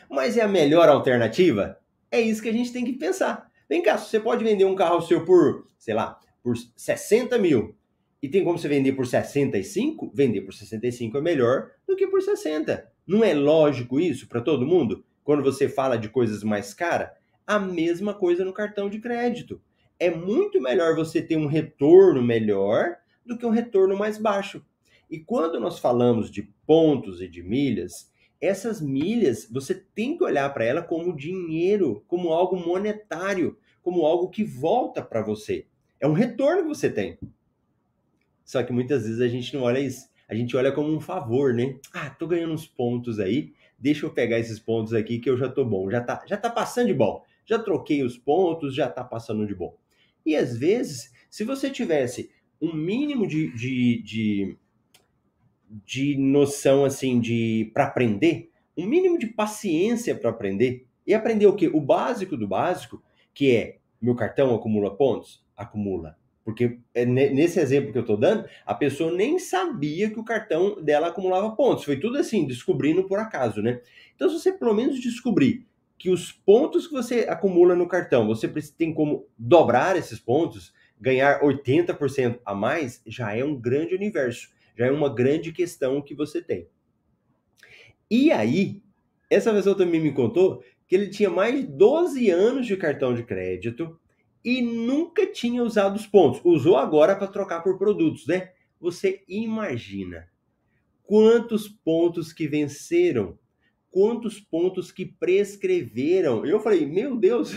Mas 0.07 0.37
é 0.37 0.43
a 0.43 0.47
melhor 0.47 0.87
alternativa? 0.87 1.82
É 2.13 2.21
isso 2.21 2.43
que 2.43 2.49
a 2.49 2.53
gente 2.53 2.71
tem 2.71 2.85
que 2.85 2.93
pensar. 2.93 3.49
Vem 3.67 3.81
cá, 3.81 3.97
você 3.97 4.19
pode 4.19 4.43
vender 4.43 4.65
um 4.65 4.75
carro 4.75 5.01
seu 5.01 5.25
por, 5.25 5.65
sei 5.79 5.95
lá, 5.95 6.19
por 6.43 6.55
60 6.55 7.39
mil 7.39 7.75
e 8.21 8.29
tem 8.29 8.43
como 8.43 8.55
você 8.55 8.67
vender 8.67 8.91
por 8.91 9.07
65, 9.07 10.11
vender 10.13 10.41
por 10.41 10.53
65 10.53 11.17
é 11.17 11.21
melhor 11.21 11.71
do 11.87 11.95
que 11.95 12.05
por 12.05 12.21
60. 12.21 12.87
Não 13.07 13.23
é 13.23 13.33
lógico 13.33 13.99
isso 13.99 14.27
para 14.27 14.41
todo 14.41 14.63
mundo? 14.63 15.03
Quando 15.23 15.41
você 15.41 15.67
fala 15.67 15.97
de 15.97 16.07
coisas 16.07 16.43
mais 16.43 16.71
caras, 16.71 17.09
a 17.47 17.57
mesma 17.57 18.13
coisa 18.13 18.45
no 18.45 18.53
cartão 18.53 18.91
de 18.91 18.99
crédito. 18.99 19.59
É 19.99 20.11
muito 20.11 20.61
melhor 20.61 20.95
você 20.95 21.19
ter 21.19 21.35
um 21.35 21.47
retorno 21.47 22.21
melhor 22.21 22.95
do 23.25 23.35
que 23.35 23.45
um 23.45 23.49
retorno 23.49 23.97
mais 23.97 24.19
baixo. 24.19 24.63
E 25.09 25.17
quando 25.17 25.59
nós 25.59 25.79
falamos 25.79 26.29
de 26.29 26.43
pontos 26.67 27.21
e 27.21 27.27
de 27.27 27.41
milhas, 27.41 28.12
essas 28.43 28.81
milhas, 28.81 29.47
você 29.49 29.73
tem 29.73 30.17
que 30.17 30.23
olhar 30.23 30.53
para 30.53 30.65
ela 30.65 30.81
como 30.81 31.15
dinheiro, 31.15 32.03
como 32.07 32.33
algo 32.33 32.57
monetário, 32.57 33.57
como 33.81 34.05
algo 34.05 34.29
que 34.29 34.43
volta 34.43 35.01
para 35.01 35.21
você. 35.21 35.65
É 35.97 36.05
um 36.05 36.11
retorno 36.11 36.63
que 36.63 36.67
você 36.67 36.89
tem. 36.89 37.17
Só 38.43 38.61
que 38.61 38.73
muitas 38.73 39.03
vezes 39.03 39.21
a 39.21 39.29
gente 39.29 39.53
não 39.53 39.63
olha 39.63 39.79
isso. 39.79 40.09
A 40.27 40.35
gente 40.35 40.57
olha 40.57 40.73
como 40.73 40.93
um 40.93 40.99
favor, 40.99 41.53
né? 41.53 41.77
Ah, 41.93 42.09
tô 42.09 42.27
ganhando 42.27 42.53
uns 42.53 42.67
pontos 42.67 43.17
aí, 43.17 43.53
deixa 43.79 44.05
eu 44.05 44.09
pegar 44.09 44.39
esses 44.39 44.59
pontos 44.59 44.93
aqui 44.93 45.19
que 45.19 45.29
eu 45.29 45.37
já 45.37 45.47
tô 45.47 45.63
bom, 45.63 45.89
já 45.89 46.01
tá, 46.01 46.23
já 46.27 46.35
tá 46.35 46.49
passando 46.49 46.87
de 46.87 46.93
bom. 46.93 47.23
Já 47.45 47.59
troquei 47.59 48.03
os 48.03 48.17
pontos, 48.17 48.75
já 48.75 48.89
tá 48.89 49.03
passando 49.03 49.47
de 49.47 49.55
bom. 49.55 49.77
E 50.25 50.35
às 50.35 50.57
vezes, 50.57 51.13
se 51.29 51.45
você 51.45 51.69
tivesse 51.69 52.29
um 52.61 52.73
mínimo 52.73 53.25
de, 53.25 53.53
de, 53.55 54.01
de, 54.01 54.57
de 55.85 56.15
noção 56.17 56.85
assim 56.85 57.19
de 57.19 57.71
para 57.73 57.85
aprender, 57.85 58.51
um 58.77 58.85
mínimo 58.85 59.17
de 59.17 59.27
paciência 59.27 60.15
para 60.15 60.29
aprender 60.29 60.85
e 61.05 61.13
aprender 61.13 61.47
o 61.47 61.55
que? 61.55 61.67
O 61.67 61.81
básico 61.81 62.37
do 62.37 62.47
básico, 62.47 63.01
que 63.33 63.55
é 63.55 63.77
meu 64.01 64.15
cartão 64.15 64.53
acumula 64.53 64.95
pontos? 64.95 65.43
Acumula. 65.55 66.17
Porque 66.43 66.77
é 66.93 67.05
nesse 67.05 67.59
exemplo 67.59 67.91
que 67.93 67.97
eu 67.97 68.01
estou 68.01 68.17
dando, 68.17 68.47
a 68.65 68.75
pessoa 68.75 69.13
nem 69.13 69.39
sabia 69.39 70.09
que 70.09 70.19
o 70.19 70.25
cartão 70.25 70.81
dela 70.83 71.07
acumulava 71.07 71.55
pontos. 71.55 71.85
Foi 71.85 71.97
tudo 71.97 72.17
assim, 72.17 72.45
descobrindo 72.45 73.05
por 73.07 73.17
acaso, 73.17 73.61
né? 73.61 73.79
Então, 74.13 74.29
se 74.29 74.37
você 74.37 74.51
pelo 74.51 74.73
menos 74.73 74.99
descobrir 74.99 75.65
que 75.97 76.09
os 76.09 76.33
pontos 76.33 76.85
que 76.85 76.93
você 76.93 77.21
acumula 77.29 77.75
no 77.75 77.87
cartão, 77.87 78.27
você 78.27 78.49
tem 78.77 78.93
como 78.93 79.25
dobrar 79.37 79.95
esses 79.95 80.19
pontos, 80.19 80.73
ganhar 80.99 81.39
80% 81.41 82.39
a 82.45 82.53
mais, 82.53 83.01
já 83.07 83.33
é 83.33 83.43
um 83.43 83.55
grande 83.55 83.95
universo, 83.95 84.49
já 84.77 84.87
é 84.87 84.91
uma 84.91 85.13
grande 85.13 85.51
questão 85.51 86.01
que 86.01 86.15
você 86.15 86.41
tem. 86.41 86.67
E 88.09 88.31
aí, 88.31 88.81
essa 89.29 89.53
pessoa 89.53 89.75
também 89.75 90.01
me 90.01 90.11
contou 90.11 90.63
que 90.87 90.95
ele 90.95 91.09
tinha 91.09 91.29
mais 91.29 91.55
de 91.55 91.67
12 91.67 92.29
anos 92.29 92.67
de 92.67 92.77
cartão 92.77 93.13
de 93.13 93.23
crédito 93.23 93.99
e 94.43 94.61
nunca 94.61 95.25
tinha 95.25 95.63
usado 95.63 95.95
os 95.95 96.05
pontos. 96.05 96.41
Usou 96.43 96.77
agora 96.77 97.15
para 97.15 97.27
trocar 97.27 97.61
por 97.61 97.77
produtos, 97.77 98.27
né? 98.27 98.51
Você 98.79 99.23
imagina 99.27 100.27
quantos 101.03 101.67
pontos 101.67 102.33
que 102.33 102.47
venceram 102.47 103.37
quantos 103.93 104.39
pontos 104.39 104.91
que 104.91 105.05
prescreveram. 105.05 106.43
Eu 106.43 106.59
falei, 106.59 106.83
meu 106.83 107.15
Deus, 107.15 107.53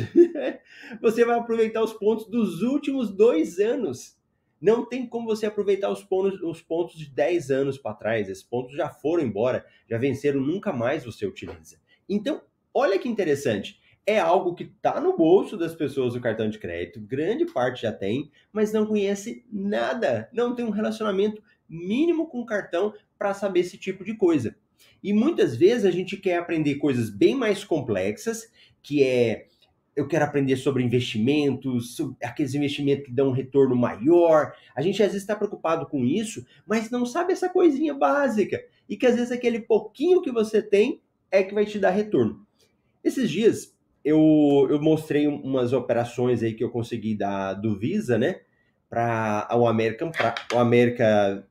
você 1.01 1.25
vai 1.25 1.39
aproveitar 1.39 1.83
os 1.83 1.95
pontos 1.95 2.29
dos 2.29 2.61
últimos 2.61 3.11
dois 3.11 3.59
anos. 3.59 4.16
Não 4.61 4.85
tem 4.85 5.07
como 5.07 5.27
você 5.27 5.47
aproveitar 5.47 5.91
os 5.91 6.03
pontos, 6.03 6.41
os 6.43 6.63
pontos 6.63 6.97
de 6.97 7.09
10 7.11 7.51
anos 7.51 7.79
para 7.79 7.95
trás. 7.95 8.29
Esses 8.29 8.43
pontos 8.43 8.75
já 8.75 8.89
foram 8.89 9.23
embora, 9.23 9.65
já 9.89 9.99
venceram, 9.99 10.41
nunca 10.41 10.73
mais 10.73 11.05
você 11.05 11.27
utiliza. 11.27 11.79
Então, 12.09 12.43
olha 12.73 12.99
que 12.99 13.09
interessante. 13.09 13.81
É 14.07 14.21
algo 14.21 14.55
que 14.55 14.65
está 14.65 15.01
no 15.01 15.17
bolso 15.17 15.57
das 15.57 15.75
pessoas 15.75 16.15
o 16.15 16.21
cartão 16.21 16.49
de 16.49 16.59
crédito, 16.59 17.01
grande 17.01 17.45
parte 17.45 17.83
já 17.83 17.93
tem, 17.93 18.31
mas 18.53 18.73
não 18.73 18.87
conhece 18.87 19.45
nada, 19.51 20.31
não 20.33 20.55
tem 20.55 20.65
um 20.65 20.71
relacionamento 20.71 21.43
mínimo 21.69 22.29
com 22.29 22.41
o 22.41 22.47
cartão 22.47 22.95
para 23.19 23.35
saber 23.35 23.61
esse 23.61 23.77
tipo 23.77 24.05
de 24.05 24.15
coisa. 24.15 24.55
E 25.03 25.13
muitas 25.13 25.57
vezes 25.57 25.85
a 25.85 25.91
gente 25.91 26.17
quer 26.17 26.39
aprender 26.39 26.77
coisas 26.77 27.11
bem 27.11 27.35
mais 27.35 27.65
complexas, 27.65 28.51
que 28.83 29.03
é 29.03 29.47
eu 29.97 30.07
quero 30.07 30.27
aprender 30.27 30.57
sobre 30.57 30.83
investimentos, 30.83 31.97
sobre 31.97 32.17
aqueles 32.23 32.55
investimentos 32.55 33.07
que 33.07 33.13
dão 33.13 33.29
um 33.29 33.33
retorno 33.33 33.75
maior. 33.75 34.53
A 34.75 34.83
gente 34.83 35.03
às 35.03 35.09
vezes 35.09 35.23
está 35.23 35.35
preocupado 35.35 35.87
com 35.87 36.05
isso, 36.05 36.45
mas 36.67 36.91
não 36.91 37.07
sabe 37.07 37.33
essa 37.33 37.49
coisinha 37.49 37.95
básica. 37.95 38.63
E 38.87 38.97
que 38.97 39.07
às 39.07 39.17
vezes 39.17 39.33
aquele 39.33 39.61
pouquinho 39.61 40.21
que 40.21 40.31
você 40.31 40.61
tem 40.61 41.01
é 41.31 41.43
que 41.43 41.55
vai 41.55 41.65
te 41.65 41.79
dar 41.79 41.91
retorno. 41.91 42.47
Esses 43.03 43.31
dias 43.31 43.75
eu, 44.05 44.69
eu 44.71 44.81
mostrei 44.81 45.27
umas 45.27 45.73
operações 45.73 46.43
aí 46.43 46.53
que 46.53 46.63
eu 46.63 46.71
consegui 46.71 47.15
da, 47.17 47.55
do 47.55 47.77
Visa, 47.77 48.19
né? 48.19 48.41
Para 48.89 49.49
o 49.55 49.67
American, 49.67 50.13
pra, 50.13 50.35
o 50.55 50.59
América 50.59 51.45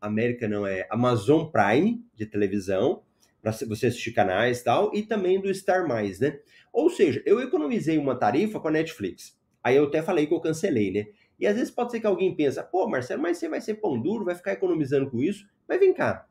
América 0.00 0.48
não 0.48 0.66
é 0.66 0.86
Amazon 0.90 1.44
Prime 1.44 2.02
de 2.14 2.24
televisão 2.24 3.02
para 3.42 3.52
você 3.52 3.86
assistir 3.86 4.12
canais 4.12 4.60
e 4.60 4.64
tal 4.64 4.90
e 4.94 5.02
também 5.02 5.40
do 5.40 5.52
Star 5.54 5.86
Mais, 5.86 6.20
né? 6.20 6.38
Ou 6.72 6.88
seja, 6.90 7.22
eu 7.26 7.40
economizei 7.40 7.98
uma 7.98 8.14
tarifa 8.14 8.60
com 8.60 8.68
a 8.68 8.70
Netflix. 8.70 9.38
Aí 9.62 9.76
eu 9.76 9.84
até 9.84 10.02
falei 10.02 10.26
que 10.26 10.34
eu 10.34 10.40
cancelei, 10.40 10.90
né? 10.90 11.06
E 11.38 11.46
às 11.46 11.56
vezes 11.56 11.70
pode 11.70 11.90
ser 11.90 12.00
que 12.00 12.06
alguém 12.06 12.34
pensa, 12.34 12.62
pô, 12.62 12.86
Marcelo, 12.86 13.22
mas 13.22 13.38
você 13.38 13.48
vai 13.48 13.60
ser 13.60 13.74
pão 13.74 14.00
duro, 14.00 14.24
vai 14.24 14.34
ficar 14.34 14.52
economizando 14.52 15.10
com 15.10 15.18
isso? 15.18 15.46
Mas 15.68 15.80
vem 15.80 15.92
cá. 15.92 16.26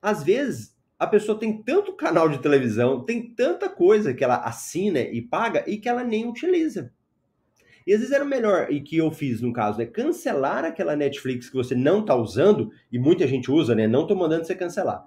Às 0.00 0.22
vezes 0.22 0.74
a 0.98 1.06
pessoa 1.06 1.38
tem 1.38 1.62
tanto 1.62 1.94
canal 1.94 2.28
de 2.28 2.38
televisão, 2.38 3.04
tem 3.04 3.34
tanta 3.34 3.68
coisa 3.68 4.14
que 4.14 4.24
ela 4.24 4.36
assina 4.36 5.00
e 5.00 5.20
paga 5.20 5.62
e 5.66 5.76
que 5.76 5.88
ela 5.88 6.02
nem 6.02 6.26
utiliza. 6.26 6.92
E 7.86 7.92
às 7.92 8.00
vezes 8.00 8.12
era 8.12 8.24
melhor, 8.24 8.72
e 8.72 8.80
que 8.80 8.96
eu 8.96 9.12
fiz 9.12 9.40
no 9.40 9.52
caso, 9.52 9.78
né? 9.78 9.86
Cancelar 9.86 10.64
aquela 10.64 10.96
Netflix 10.96 11.48
que 11.48 11.54
você 11.54 11.74
não 11.74 12.04
tá 12.04 12.16
usando, 12.16 12.72
e 12.90 12.98
muita 12.98 13.28
gente 13.28 13.48
usa, 13.48 13.76
né? 13.76 13.86
Não 13.86 14.06
tô 14.06 14.16
mandando 14.16 14.44
você 14.44 14.56
cancelar. 14.56 15.06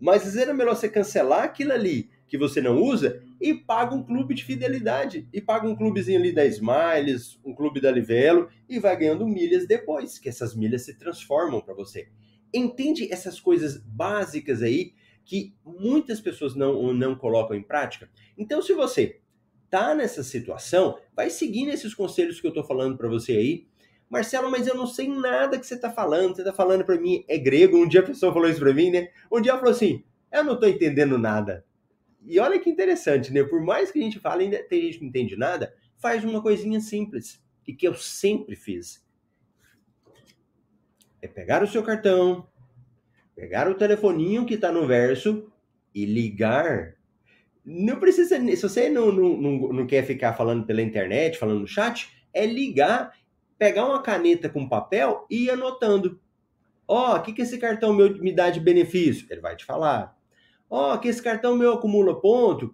Mas 0.00 0.18
às 0.18 0.24
vezes 0.24 0.40
era 0.40 0.54
melhor 0.54 0.74
você 0.74 0.88
cancelar 0.88 1.44
aquilo 1.44 1.72
ali 1.72 2.10
que 2.30 2.38
você 2.38 2.60
não 2.60 2.80
usa 2.80 3.20
e 3.40 3.52
paga 3.52 3.92
um 3.92 4.04
clube 4.04 4.34
de 4.34 4.44
fidelidade. 4.44 5.28
E 5.32 5.40
paga 5.40 5.68
um 5.68 5.74
clubezinho 5.74 6.18
ali 6.18 6.32
da 6.32 6.46
Smiles, 6.46 7.40
um 7.44 7.52
clube 7.52 7.80
da 7.80 7.90
Livelo, 7.90 8.48
e 8.68 8.78
vai 8.78 8.96
ganhando 8.96 9.26
milhas 9.26 9.66
depois, 9.66 10.16
que 10.16 10.28
essas 10.28 10.54
milhas 10.54 10.82
se 10.82 10.96
transformam 10.96 11.60
para 11.60 11.74
você. 11.74 12.08
Entende 12.54 13.12
essas 13.12 13.40
coisas 13.40 13.78
básicas 13.78 14.62
aí 14.62 14.92
que 15.24 15.54
muitas 15.64 16.20
pessoas 16.20 16.54
não, 16.54 16.94
não 16.94 17.16
colocam 17.16 17.56
em 17.56 17.62
prática? 17.62 18.08
Então, 18.38 18.62
se 18.62 18.72
você 18.72 19.20
tá 19.68 19.94
nessa 19.94 20.22
situação, 20.22 20.98
vai 21.14 21.30
seguindo 21.30 21.70
esses 21.70 21.94
conselhos 21.94 22.40
que 22.40 22.46
eu 22.46 22.52
tô 22.52 22.62
falando 22.62 22.96
para 22.96 23.08
você 23.08 23.32
aí. 23.32 23.66
Marcelo, 24.10 24.50
mas 24.50 24.66
eu 24.66 24.74
não 24.74 24.86
sei 24.86 25.08
nada 25.08 25.58
que 25.58 25.64
você 25.64 25.78
tá 25.78 25.88
falando. 25.88 26.34
Você 26.34 26.42
tá 26.42 26.52
falando 26.52 26.84
para 26.84 27.00
mim 27.00 27.24
é 27.28 27.38
grego. 27.38 27.78
Um 27.78 27.88
dia 27.88 28.00
a 28.00 28.04
pessoa 28.04 28.32
falou 28.32 28.48
isso 28.48 28.58
para 28.58 28.74
mim, 28.74 28.90
né? 28.90 29.08
Um 29.30 29.40
dia 29.40 29.52
ela 29.52 29.60
falou 29.60 29.72
assim: 29.72 30.04
"Eu 30.32 30.42
não 30.42 30.58
tô 30.58 30.66
entendendo 30.66 31.16
nada". 31.16 31.64
E 32.26 32.38
olha 32.40 32.58
que 32.58 32.68
interessante, 32.68 33.32
né? 33.32 33.44
Por 33.44 33.62
mais 33.62 33.90
que 33.90 34.00
a 34.00 34.02
gente 34.02 34.18
fale, 34.18 34.44
ainda 34.44 34.62
tem 34.64 34.82
gente 34.82 34.98
que 34.98 35.04
não 35.04 35.08
entende 35.08 35.36
nada, 35.36 35.72
faz 35.96 36.24
uma 36.24 36.42
coisinha 36.42 36.80
simples 36.80 37.40
e 37.66 37.72
que 37.72 37.86
eu 37.86 37.94
sempre 37.94 38.56
fiz. 38.56 39.06
É 41.22 41.28
pegar 41.28 41.62
o 41.62 41.68
seu 41.68 41.82
cartão, 41.82 42.48
pegar 43.36 43.68
o 43.68 43.74
telefoninho 43.74 44.44
que 44.44 44.56
tá 44.56 44.72
no 44.72 44.86
verso 44.86 45.50
e 45.94 46.04
ligar 46.04 46.94
não 47.64 48.00
precisa, 48.00 48.38
se 48.38 48.62
você 48.62 48.88
não, 48.88 49.12
não, 49.12 49.36
não, 49.36 49.72
não 49.72 49.86
quer 49.86 50.04
ficar 50.04 50.32
falando 50.32 50.64
pela 50.66 50.82
internet, 50.82 51.38
falando 51.38 51.60
no 51.60 51.66
chat, 51.66 52.10
é 52.32 52.46
ligar, 52.46 53.12
pegar 53.60 53.84
uma 53.84 54.00
caneta 54.00 54.48
com 54.48 54.66
papel 54.66 55.26
e 55.28 55.44
ir 55.44 55.50
anotando. 55.50 56.18
Ó, 56.88 57.12
oh, 57.12 57.16
o 57.18 57.22
que, 57.22 57.34
que 57.34 57.42
esse 57.42 57.58
cartão 57.58 57.92
meu 57.92 58.16
me 58.16 58.32
dá 58.32 58.48
de 58.48 58.58
benefício? 58.58 59.26
Ele 59.28 59.42
vai 59.42 59.54
te 59.54 59.66
falar. 59.66 60.16
Ó, 60.70 60.94
oh, 60.94 60.98
que 60.98 61.08
esse 61.08 61.22
cartão 61.22 61.54
meu 61.54 61.74
acumula 61.74 62.18
ponto. 62.18 62.72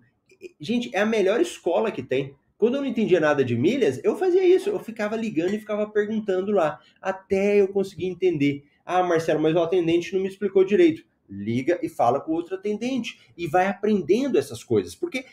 Gente, 0.61 0.95
é 0.95 1.01
a 1.01 1.07
melhor 1.07 1.41
escola 1.41 1.91
que 1.91 2.05
tem. 2.05 2.37
Quando 2.57 2.77
eu 2.77 2.83
não 2.83 2.89
entendia 2.89 3.19
nada 3.19 3.45
de 3.45 3.57
milhas, 3.57 4.01
eu 4.05 4.17
fazia 4.17 4.47
isso. 4.47 4.71
Eu 4.71 4.79
ficava 4.79 5.17
ligando 5.17 5.55
e 5.55 5.59
ficava 5.59 5.91
perguntando 5.91 6.53
lá, 6.53 6.79
até 7.03 7.61
eu 7.61 7.67
conseguir 7.67 8.07
entender. 8.07 8.65
Ah, 8.85 9.03
Marcelo, 9.03 9.41
mas 9.41 9.57
o 9.57 9.61
atendente 9.61 10.15
não 10.15 10.23
me 10.23 10.29
explicou 10.29 10.65
direito 10.65 11.05
liga 11.29 11.81
e 11.83 11.89
fala 11.89 12.21
com 12.21 12.31
o 12.31 12.35
outro 12.37 12.55
atendente 12.55 13.19
e 13.37 13.49
vai 13.49 13.67
aprendendo 13.67 14.39
essas 14.39 14.63
coisas, 14.63 14.95
porque 14.95 15.25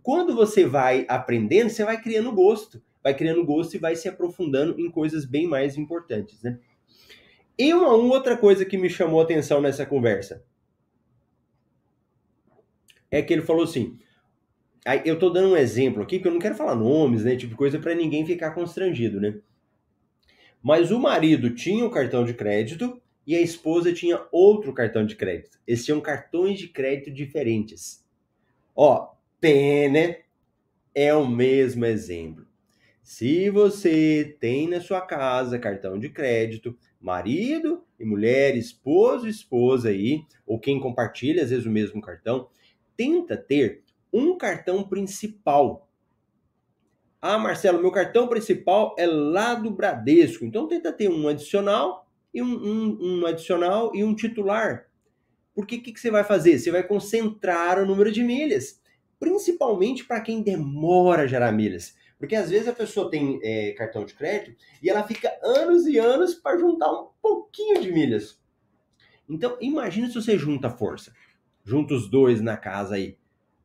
quando 0.00 0.32
você 0.32 0.64
vai 0.64 1.04
aprendendo, 1.08 1.68
você 1.68 1.84
vai 1.84 2.00
criando 2.00 2.30
gosto, 2.30 2.80
vai 3.02 3.14
criando 3.14 3.44
gosto 3.44 3.74
e 3.74 3.78
vai 3.78 3.96
se 3.96 4.08
aprofundando 4.08 4.78
em 4.80 4.90
coisas 4.90 5.24
bem 5.24 5.46
mais 5.46 5.76
importantes, 5.76 6.42
né? 6.42 6.58
E 7.58 7.72
uma, 7.74 7.92
outra 7.92 8.36
coisa 8.36 8.64
que 8.64 8.78
me 8.78 8.88
chamou 8.88 9.20
a 9.20 9.24
atenção 9.24 9.60
nessa 9.60 9.84
conversa 9.84 10.44
é 13.10 13.20
que 13.20 13.32
ele 13.32 13.42
falou 13.42 13.64
assim, 13.64 13.98
eu 15.04 15.18
tô 15.18 15.28
dando 15.30 15.52
um 15.52 15.56
exemplo 15.56 16.02
aqui 16.02 16.20
que 16.20 16.28
eu 16.28 16.32
não 16.32 16.38
quero 16.38 16.54
falar 16.54 16.74
nomes, 16.74 17.24
né, 17.24 17.36
tipo 17.36 17.56
coisa 17.56 17.78
para 17.78 17.94
ninguém 17.94 18.24
ficar 18.24 18.52
constrangido, 18.52 19.20
né? 19.20 19.38
Mas 20.62 20.90
o 20.90 20.98
marido 20.98 21.54
tinha 21.54 21.84
o 21.84 21.90
cartão 21.90 22.24
de 22.24 22.34
crédito 22.34 23.00
e 23.26 23.34
a 23.34 23.40
esposa 23.40 23.92
tinha 23.92 24.26
outro 24.30 24.72
cartão 24.72 25.04
de 25.04 25.16
crédito. 25.16 25.58
Eles 25.66 25.84
tinham 25.84 26.00
cartões 26.00 26.58
de 26.58 26.68
crédito 26.68 27.10
diferentes. 27.10 28.04
Ó, 28.74 29.14
pene 29.40 30.16
é 30.94 31.14
o 31.14 31.26
mesmo 31.26 31.84
exemplo. 31.84 32.46
Se 33.12 33.50
você 33.50 34.36
tem 34.38 34.68
na 34.68 34.80
sua 34.80 35.00
casa 35.00 35.58
cartão 35.58 35.98
de 35.98 36.08
crédito, 36.08 36.78
marido 37.00 37.82
e 37.98 38.04
mulher, 38.04 38.56
esposo 38.56 39.26
e 39.26 39.30
esposa 39.30 39.88
aí, 39.88 40.22
ou 40.46 40.60
quem 40.60 40.78
compartilha 40.78 41.42
às 41.42 41.50
vezes 41.50 41.66
o 41.66 41.70
mesmo 41.72 42.00
cartão, 42.00 42.48
tenta 42.96 43.36
ter 43.36 43.82
um 44.12 44.38
cartão 44.38 44.84
principal. 44.84 45.88
Ah, 47.20 47.36
Marcelo, 47.36 47.82
meu 47.82 47.90
cartão 47.90 48.28
principal 48.28 48.94
é 48.96 49.08
lá 49.08 49.56
do 49.56 49.72
Bradesco. 49.72 50.44
Então 50.44 50.68
tenta 50.68 50.92
ter 50.92 51.10
um 51.10 51.26
adicional 51.26 52.08
e 52.32 52.40
um, 52.40 52.46
um, 52.46 52.98
um 53.00 53.26
adicional 53.26 53.90
e 53.92 54.04
um 54.04 54.14
titular. 54.14 54.86
Porque 55.52 55.78
o 55.78 55.82
que, 55.82 55.90
que 55.90 56.00
você 56.00 56.12
vai 56.12 56.22
fazer? 56.22 56.60
Você 56.60 56.70
vai 56.70 56.84
concentrar 56.84 57.76
o 57.82 57.84
número 57.84 58.12
de 58.12 58.22
milhas, 58.22 58.80
principalmente 59.18 60.04
para 60.04 60.20
quem 60.20 60.42
demora 60.42 61.22
a 61.22 61.26
gerar 61.26 61.50
milhas. 61.50 61.98
Porque 62.20 62.36
às 62.36 62.50
vezes 62.50 62.68
a 62.68 62.74
pessoa 62.74 63.10
tem 63.10 63.40
é, 63.42 63.72
cartão 63.72 64.04
de 64.04 64.12
crédito 64.12 64.54
e 64.82 64.90
ela 64.90 65.02
fica 65.02 65.32
anos 65.42 65.86
e 65.86 65.98
anos 65.98 66.34
para 66.34 66.58
juntar 66.58 66.92
um 66.92 67.08
pouquinho 67.20 67.80
de 67.80 67.90
milhas. 67.90 68.38
Então, 69.26 69.56
imagine 69.58 70.08
se 70.08 70.14
você 70.14 70.36
junta 70.36 70.68
força. 70.68 71.14
Junta 71.64 71.94
os 71.94 72.10
dois 72.10 72.42
na 72.42 72.58
casa 72.58 72.96
aí. 72.96 73.16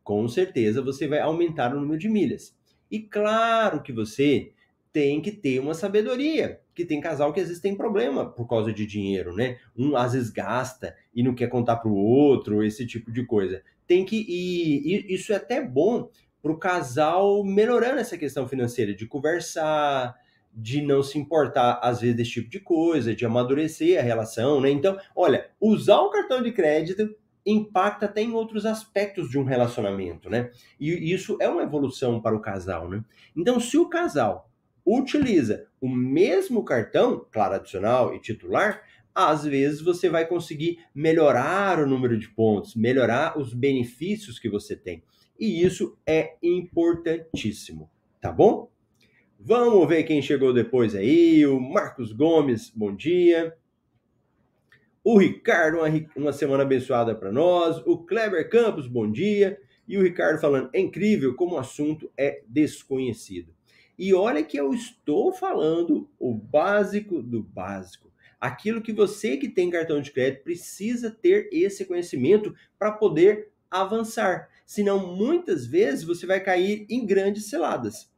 Com 0.01 0.25
certeza 0.29 0.81
você 0.81 1.05
vai 1.05 1.19
aumentar 1.19 1.75
o 1.75 1.81
número 1.81 1.99
de 1.99 2.07
milhas. 2.07 2.55
E 2.89 2.99
claro 3.01 3.83
que 3.83 3.91
você 3.91 4.53
tem 4.93 5.21
que 5.21 5.33
ter 5.33 5.59
uma 5.59 5.73
sabedoria. 5.73 6.61
Que 6.73 6.85
tem 6.85 7.01
casal 7.01 7.33
que 7.33 7.41
às 7.41 7.47
vezes 7.47 7.61
tem 7.61 7.75
problema 7.75 8.25
por 8.25 8.47
causa 8.47 8.71
de 8.71 8.85
dinheiro, 8.85 9.35
né? 9.35 9.57
Um 9.77 9.97
às 9.97 10.13
vezes 10.13 10.29
gasta 10.29 10.95
e 11.13 11.21
não 11.21 11.35
quer 11.35 11.49
contar 11.49 11.75
para 11.75 11.91
o 11.91 11.95
outro, 11.95 12.63
esse 12.63 12.87
tipo 12.87 13.11
de 13.11 13.25
coisa. 13.25 13.61
Tem 13.85 14.05
que 14.05 14.15
ir. 14.15 15.11
Isso 15.11 15.33
é 15.33 15.35
até 15.35 15.61
bom 15.61 16.09
para 16.45 16.51
o 16.51 16.59
casal 16.59 17.43
melhorando 17.43 17.99
essa 17.99 18.15
questão 18.15 18.47
financeira, 18.47 18.93
de 18.93 19.07
conversar, 19.07 20.15
de 20.53 20.79
não 20.79 21.01
se 21.01 21.17
importar, 21.17 21.79
às 21.81 22.01
vezes, 22.01 22.15
desse 22.15 22.31
tipo 22.33 22.51
de 22.51 22.59
coisa, 22.59 23.15
de 23.15 23.25
amadurecer 23.25 23.99
a 23.99 24.03
relação, 24.03 24.61
né? 24.61 24.69
Então, 24.69 24.95
olha, 25.15 25.49
usar 25.59 25.97
o 26.01 26.11
cartão 26.11 26.43
de 26.43 26.51
crédito 26.51 27.15
impacta 27.43 28.05
até 28.05 28.21
em 28.21 28.33
outros 28.33 28.63
aspectos 28.63 29.27
de 29.27 29.39
um 29.39 29.43
relacionamento, 29.43 30.29
né? 30.29 30.51
E 30.79 31.11
isso 31.11 31.35
é 31.41 31.49
uma 31.49 31.63
evolução 31.63 32.21
para 32.21 32.35
o 32.35 32.39
casal, 32.39 32.87
né? 32.87 33.03
Então, 33.35 33.59
se 33.59 33.75
o 33.79 33.89
casal 33.89 34.47
utiliza 34.85 35.65
o 35.81 35.89
mesmo 35.89 36.63
cartão, 36.63 37.25
claro, 37.31 37.55
adicional 37.55 38.13
e 38.13 38.19
titular, 38.19 38.83
às 39.15 39.45
vezes 39.45 39.81
você 39.81 40.09
vai 40.09 40.27
conseguir 40.27 40.77
melhorar 40.93 41.79
o 41.79 41.87
número 41.87 42.19
de 42.19 42.29
pontos, 42.29 42.75
melhorar 42.75 43.35
os 43.35 43.51
benefícios 43.51 44.37
que 44.37 44.47
você 44.47 44.75
tem. 44.75 45.01
E 45.39 45.63
isso 45.63 45.97
é 46.05 46.35
importantíssimo, 46.41 47.89
tá 48.21 48.31
bom? 48.31 48.69
Vamos 49.39 49.87
ver 49.87 50.03
quem 50.03 50.21
chegou 50.21 50.53
depois 50.53 50.95
aí. 50.95 51.45
O 51.45 51.59
Marcos 51.59 52.11
Gomes, 52.11 52.71
bom 52.73 52.95
dia. 52.95 53.55
O 55.03 55.19
Ricardo, 55.19 55.77
uma, 55.77 55.87
uma 56.15 56.33
semana 56.33 56.63
abençoada 56.63 57.13
para 57.13 57.31
nós. 57.31 57.77
O 57.85 57.97
Kleber 57.97 58.49
Campos, 58.49 58.87
bom 58.87 59.11
dia. 59.11 59.59
E 59.87 59.97
o 59.97 60.01
Ricardo 60.01 60.39
falando, 60.39 60.69
é 60.73 60.79
incrível 60.79 61.35
como 61.35 61.55
o 61.55 61.59
assunto 61.59 62.11
é 62.17 62.41
desconhecido. 62.47 63.53
E 63.99 64.13
olha 64.13 64.43
que 64.43 64.57
eu 64.57 64.73
estou 64.73 65.31
falando 65.31 66.09
o 66.17 66.33
básico 66.33 67.21
do 67.21 67.43
básico. 67.43 68.11
Aquilo 68.39 68.81
que 68.81 68.91
você 68.91 69.37
que 69.37 69.47
tem 69.47 69.69
cartão 69.69 70.01
de 70.01 70.11
crédito 70.11 70.43
precisa 70.43 71.11
ter 71.11 71.49
esse 71.51 71.85
conhecimento 71.85 72.53
para 72.77 72.91
poder 72.91 73.49
avançar. 73.69 74.49
Senão, 74.65 75.15
muitas 75.15 75.65
vezes, 75.65 76.03
você 76.03 76.25
vai 76.25 76.39
cair 76.39 76.85
em 76.89 77.05
grandes 77.05 77.49
ciladas. 77.49 78.11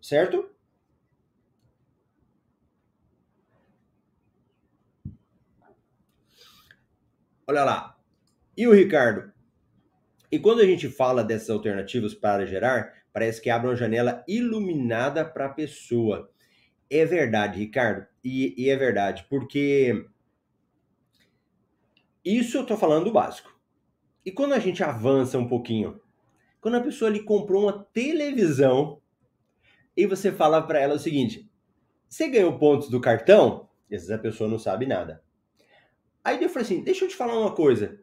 Certo? 0.00 0.50
Olha 7.46 7.64
lá. 7.64 7.98
E 8.56 8.66
o 8.66 8.72
Ricardo? 8.72 9.32
E 10.30 10.38
quando 10.38 10.60
a 10.60 10.64
gente 10.64 10.88
fala 10.88 11.22
dessas 11.22 11.50
alternativas 11.50 12.14
para 12.14 12.46
gerar, 12.46 12.94
parece 13.12 13.40
que 13.40 13.50
abre 13.50 13.68
uma 13.68 13.76
janela 13.76 14.24
iluminada 14.26 15.24
para 15.24 15.46
a 15.46 15.50
pessoa. 15.50 16.30
É 16.88 17.04
verdade, 17.04 17.58
Ricardo. 17.58 18.06
E, 18.24 18.54
e, 18.56 18.70
é 18.70 18.76
verdade, 18.76 19.26
porque 19.28 20.06
isso 22.24 22.56
eu 22.56 22.62
estou 22.62 22.76
falando 22.76 23.04
do 23.04 23.12
básico. 23.12 23.52
E 24.24 24.30
quando 24.30 24.52
a 24.52 24.58
gente 24.58 24.82
avança 24.82 25.38
um 25.38 25.48
pouquinho, 25.48 26.00
quando 26.60 26.76
a 26.76 26.80
pessoa 26.80 27.10
ali 27.10 27.22
comprou 27.22 27.64
uma 27.64 27.84
televisão 27.92 29.00
e 29.96 30.06
você 30.06 30.30
fala 30.30 30.62
para 30.62 30.78
ela 30.78 30.94
o 30.94 30.98
seguinte: 30.98 31.50
você 32.08 32.28
ganhou 32.28 32.58
pontos 32.58 32.88
do 32.88 33.00
cartão? 33.00 33.68
E 33.90 33.94
às 33.94 34.02
vezes 34.02 34.14
a 34.14 34.18
pessoa 34.18 34.48
não 34.48 34.58
sabe 34.58 34.86
nada. 34.86 35.22
Aí 36.24 36.42
eu 36.42 36.48
falei 36.48 36.64
assim: 36.64 36.82
deixa 36.82 37.04
eu 37.04 37.08
te 37.08 37.16
falar 37.16 37.38
uma 37.38 37.54
coisa. 37.54 37.98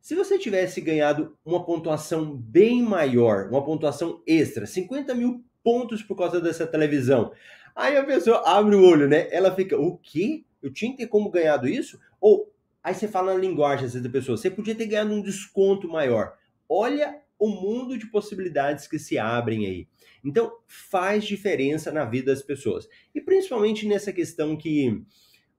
Se 0.00 0.14
você 0.14 0.38
tivesse 0.38 0.80
ganhado 0.80 1.36
uma 1.44 1.64
pontuação 1.64 2.36
bem 2.36 2.82
maior, 2.82 3.48
uma 3.48 3.64
pontuação 3.64 4.22
extra, 4.26 4.64
50 4.64 5.14
mil 5.14 5.44
pontos 5.62 6.02
por 6.02 6.16
causa 6.16 6.40
dessa 6.40 6.66
televisão, 6.66 7.32
aí 7.74 7.96
a 7.96 8.04
pessoa 8.04 8.42
abre 8.48 8.76
o 8.76 8.84
olho, 8.84 9.08
né? 9.08 9.28
Ela 9.30 9.54
fica: 9.54 9.78
o 9.78 9.98
quê? 9.98 10.44
Eu 10.62 10.72
tinha 10.72 10.92
que 10.92 10.98
ter 10.98 11.08
como 11.08 11.30
ganhado 11.30 11.68
isso? 11.68 11.98
Ou 12.20 12.52
Aí 12.88 12.94
você 12.94 13.06
fala 13.06 13.34
na 13.34 13.38
linguagem 13.38 13.84
às 13.84 13.92
vezes, 13.92 14.02
da 14.02 14.10
pessoa, 14.10 14.38
você 14.38 14.50
podia 14.50 14.74
ter 14.74 14.86
ganhado 14.86 15.12
um 15.12 15.20
desconto 15.20 15.86
maior. 15.86 16.32
Olha 16.66 17.20
o 17.38 17.46
mundo 17.46 17.98
de 17.98 18.06
possibilidades 18.06 18.86
que 18.86 18.98
se 18.98 19.18
abrem 19.18 19.66
aí. 19.66 19.86
Então, 20.24 20.50
faz 20.66 21.24
diferença 21.24 21.92
na 21.92 22.06
vida 22.06 22.32
das 22.32 22.42
pessoas. 22.42 22.88
E 23.14 23.20
principalmente 23.20 23.86
nessa 23.86 24.10
questão 24.10 24.56
que, 24.56 25.04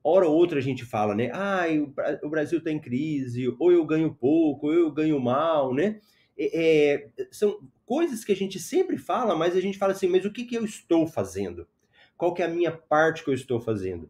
hora 0.04 0.28
ou 0.28 0.36
outra, 0.36 0.58
a 0.58 0.62
gente 0.62 0.84
fala, 0.84 1.14
né? 1.14 1.30
Ah, 1.32 1.66
o 2.24 2.30
Brasil 2.30 2.58
está 2.58 2.72
em 2.72 2.80
crise, 2.80 3.56
ou 3.60 3.72
eu 3.72 3.86
ganho 3.86 4.12
pouco, 4.12 4.66
ou 4.66 4.74
eu 4.74 4.92
ganho 4.92 5.20
mal, 5.20 5.72
né? 5.72 6.00
É, 6.36 7.10
são 7.30 7.60
coisas 7.86 8.26
que 8.26 8.32
a 8.32 8.36
gente 8.36 8.58
sempre 8.58 8.98
fala, 8.98 9.36
mas 9.36 9.56
a 9.56 9.62
gente 9.62 9.78
fala 9.78 9.92
assim, 9.92 10.08
mas 10.08 10.26
o 10.26 10.34
que, 10.34 10.46
que 10.46 10.56
eu 10.56 10.66
estou 10.66 11.06
fazendo? 11.06 11.68
Qual 12.18 12.34
que 12.34 12.42
é 12.42 12.46
a 12.46 12.50
minha 12.50 12.72
parte 12.72 13.24
que 13.24 13.30
eu 13.30 13.36
estou 13.36 13.62
fazendo? 13.62 14.10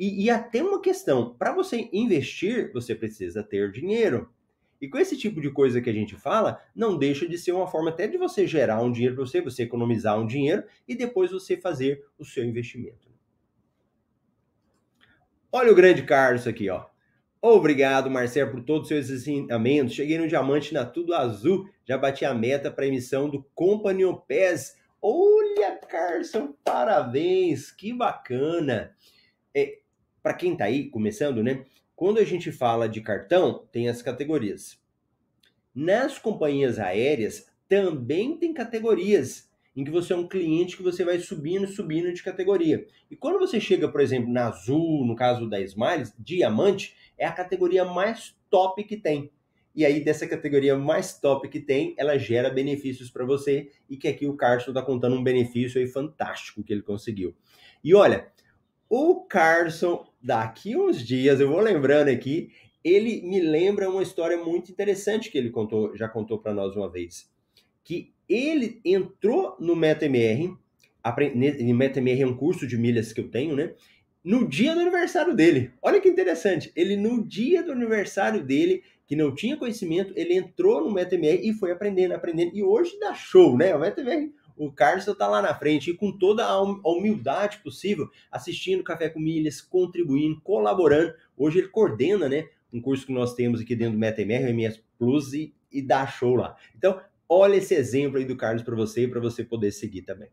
E, 0.00 0.24
e 0.24 0.30
até 0.30 0.62
uma 0.62 0.80
questão: 0.80 1.34
para 1.34 1.52
você 1.52 1.90
investir, 1.92 2.72
você 2.72 2.94
precisa 2.94 3.42
ter 3.42 3.70
dinheiro. 3.70 4.30
E 4.80 4.88
com 4.88 4.96
esse 4.96 5.14
tipo 5.14 5.42
de 5.42 5.50
coisa 5.50 5.78
que 5.78 5.90
a 5.90 5.92
gente 5.92 6.16
fala, 6.16 6.58
não 6.74 6.96
deixa 6.96 7.28
de 7.28 7.36
ser 7.36 7.52
uma 7.52 7.66
forma 7.66 7.90
até 7.90 8.08
de 8.08 8.16
você 8.16 8.46
gerar 8.46 8.80
um 8.80 8.90
dinheiro 8.90 9.14
para 9.14 9.26
você, 9.26 9.42
você 9.42 9.64
economizar 9.64 10.18
um 10.18 10.26
dinheiro 10.26 10.64
e 10.88 10.94
depois 10.94 11.30
você 11.30 11.54
fazer 11.54 12.02
o 12.18 12.24
seu 12.24 12.42
investimento. 12.42 13.10
Olha 15.52 15.70
o 15.70 15.74
grande 15.74 16.02
Carlos 16.02 16.46
aqui, 16.46 16.70
ó. 16.70 16.86
Obrigado, 17.42 18.10
Marcelo, 18.10 18.52
por 18.52 18.62
todos 18.62 18.82
os 18.82 18.88
seus 18.88 19.10
ensinamentos. 19.10 19.94
Cheguei 19.94 20.16
no 20.16 20.28
diamante 20.28 20.72
na 20.72 20.86
Tudo 20.86 21.12
Azul. 21.12 21.68
Já 21.84 21.98
bati 21.98 22.24
a 22.24 22.32
meta 22.32 22.70
para 22.70 22.86
emissão 22.86 23.28
do 23.28 23.42
Companion 23.54 24.14
Pass. 24.14 24.78
Olha, 25.02 25.76
Carson, 25.76 26.54
parabéns, 26.64 27.70
que 27.70 27.92
bacana. 27.92 28.94
É, 29.54 29.79
para 30.22 30.34
quem 30.34 30.52
está 30.52 30.64
aí 30.64 30.88
começando, 30.88 31.42
né? 31.42 31.64
Quando 31.94 32.18
a 32.18 32.24
gente 32.24 32.50
fala 32.50 32.88
de 32.88 33.00
cartão, 33.00 33.66
tem 33.70 33.88
as 33.88 34.02
categorias. 34.02 34.80
Nas 35.74 36.18
companhias 36.18 36.78
aéreas 36.78 37.46
também 37.68 38.36
tem 38.36 38.52
categorias 38.52 39.50
em 39.76 39.84
que 39.84 39.90
você 39.90 40.12
é 40.12 40.16
um 40.16 40.26
cliente 40.26 40.76
que 40.76 40.82
você 40.82 41.04
vai 41.04 41.18
subindo, 41.18 41.66
subindo 41.66 42.12
de 42.12 42.22
categoria. 42.22 42.86
E 43.10 43.16
quando 43.16 43.38
você 43.38 43.60
chega, 43.60 43.88
por 43.88 44.00
exemplo, 44.00 44.32
na 44.32 44.48
Azul, 44.48 45.04
no 45.06 45.14
caso 45.14 45.48
da 45.48 45.60
Smiles, 45.60 46.12
Diamante 46.18 46.96
é 47.16 47.24
a 47.26 47.32
categoria 47.32 47.84
mais 47.84 48.36
top 48.48 48.82
que 48.84 48.96
tem. 48.96 49.30
E 49.74 49.84
aí, 49.84 50.02
dessa 50.02 50.26
categoria 50.26 50.76
mais 50.76 51.18
top 51.18 51.48
que 51.48 51.60
tem, 51.60 51.94
ela 51.96 52.18
gera 52.18 52.50
benefícios 52.50 53.08
para 53.08 53.24
você. 53.24 53.70
E 53.88 53.96
que 53.96 54.08
aqui 54.08 54.26
o 54.26 54.36
Carson 54.36 54.72
está 54.72 54.82
contando 54.82 55.14
um 55.14 55.22
benefício 55.22 55.80
aí 55.80 55.86
fantástico 55.86 56.62
que 56.64 56.72
ele 56.72 56.82
conseguiu. 56.82 57.34
E 57.82 57.94
olha, 57.94 58.26
o 58.90 59.20
Carson, 59.20 60.04
daqui 60.20 60.76
uns 60.76 61.06
dias, 61.06 61.38
eu 61.38 61.48
vou 61.48 61.60
lembrando 61.60 62.08
aqui, 62.08 62.50
ele 62.82 63.22
me 63.22 63.40
lembra 63.40 63.88
uma 63.88 64.02
história 64.02 64.36
muito 64.36 64.72
interessante 64.72 65.30
que 65.30 65.38
ele 65.38 65.50
contou, 65.50 65.96
já 65.96 66.08
contou 66.08 66.38
para 66.38 66.52
nós 66.52 66.74
uma 66.74 66.90
vez. 66.90 67.30
Que 67.84 68.12
ele 68.28 68.80
entrou 68.84 69.56
no 69.60 69.76
MetaMR, 69.76 70.56
no 71.64 71.74
MetaMR 71.74 72.22
é 72.22 72.26
um 72.26 72.36
curso 72.36 72.66
de 72.66 72.76
milhas 72.76 73.12
que 73.12 73.20
eu 73.20 73.30
tenho, 73.30 73.54
né? 73.54 73.74
No 74.24 74.46
dia 74.46 74.74
do 74.74 74.80
aniversário 74.80 75.34
dele. 75.34 75.70
Olha 75.80 76.00
que 76.00 76.08
interessante. 76.08 76.72
Ele, 76.74 76.96
no 76.96 77.26
dia 77.26 77.62
do 77.62 77.72
aniversário 77.72 78.44
dele, 78.44 78.82
que 79.06 79.16
não 79.16 79.34
tinha 79.34 79.56
conhecimento, 79.56 80.12
ele 80.16 80.34
entrou 80.34 80.84
no 80.84 80.92
MetaMR 80.92 81.40
e 81.42 81.54
foi 81.54 81.70
aprendendo, 81.70 82.12
aprendendo. 82.12 82.54
E 82.54 82.62
hoje 82.62 82.98
dá 82.98 83.14
show, 83.14 83.56
né? 83.56 83.74
O 83.74 83.78
MetaMR 83.78 84.32
o 84.60 84.70
Carlos 84.70 85.08
está 85.08 85.26
lá 85.26 85.40
na 85.40 85.54
frente 85.54 85.90
e 85.90 85.94
com 85.94 86.12
toda 86.12 86.44
a 86.44 86.60
humildade 86.60 87.60
possível, 87.62 88.10
assistindo 88.30 88.84
Café 88.84 89.08
com 89.08 89.18
Milhas, 89.18 89.62
contribuindo, 89.62 90.38
colaborando. 90.42 91.14
Hoje 91.34 91.60
ele 91.60 91.68
coordena, 91.68 92.28
né, 92.28 92.46
um 92.70 92.78
curso 92.78 93.06
que 93.06 93.12
nós 93.12 93.34
temos 93.34 93.62
aqui 93.62 93.74
dentro 93.74 93.94
do 93.94 93.98
MetaMR, 93.98 94.50
MS 94.50 94.82
Plus, 94.98 95.32
e, 95.32 95.54
e 95.72 95.80
dá 95.80 96.06
show 96.06 96.34
lá. 96.34 96.54
Então, 96.76 97.00
olha 97.26 97.56
esse 97.56 97.74
exemplo 97.74 98.18
aí 98.18 98.26
do 98.26 98.36
Carlos 98.36 98.62
para 98.62 98.76
você 98.76 99.04
e 99.04 99.08
para 99.08 99.18
você 99.18 99.42
poder 99.42 99.72
seguir 99.72 100.02
também. 100.02 100.28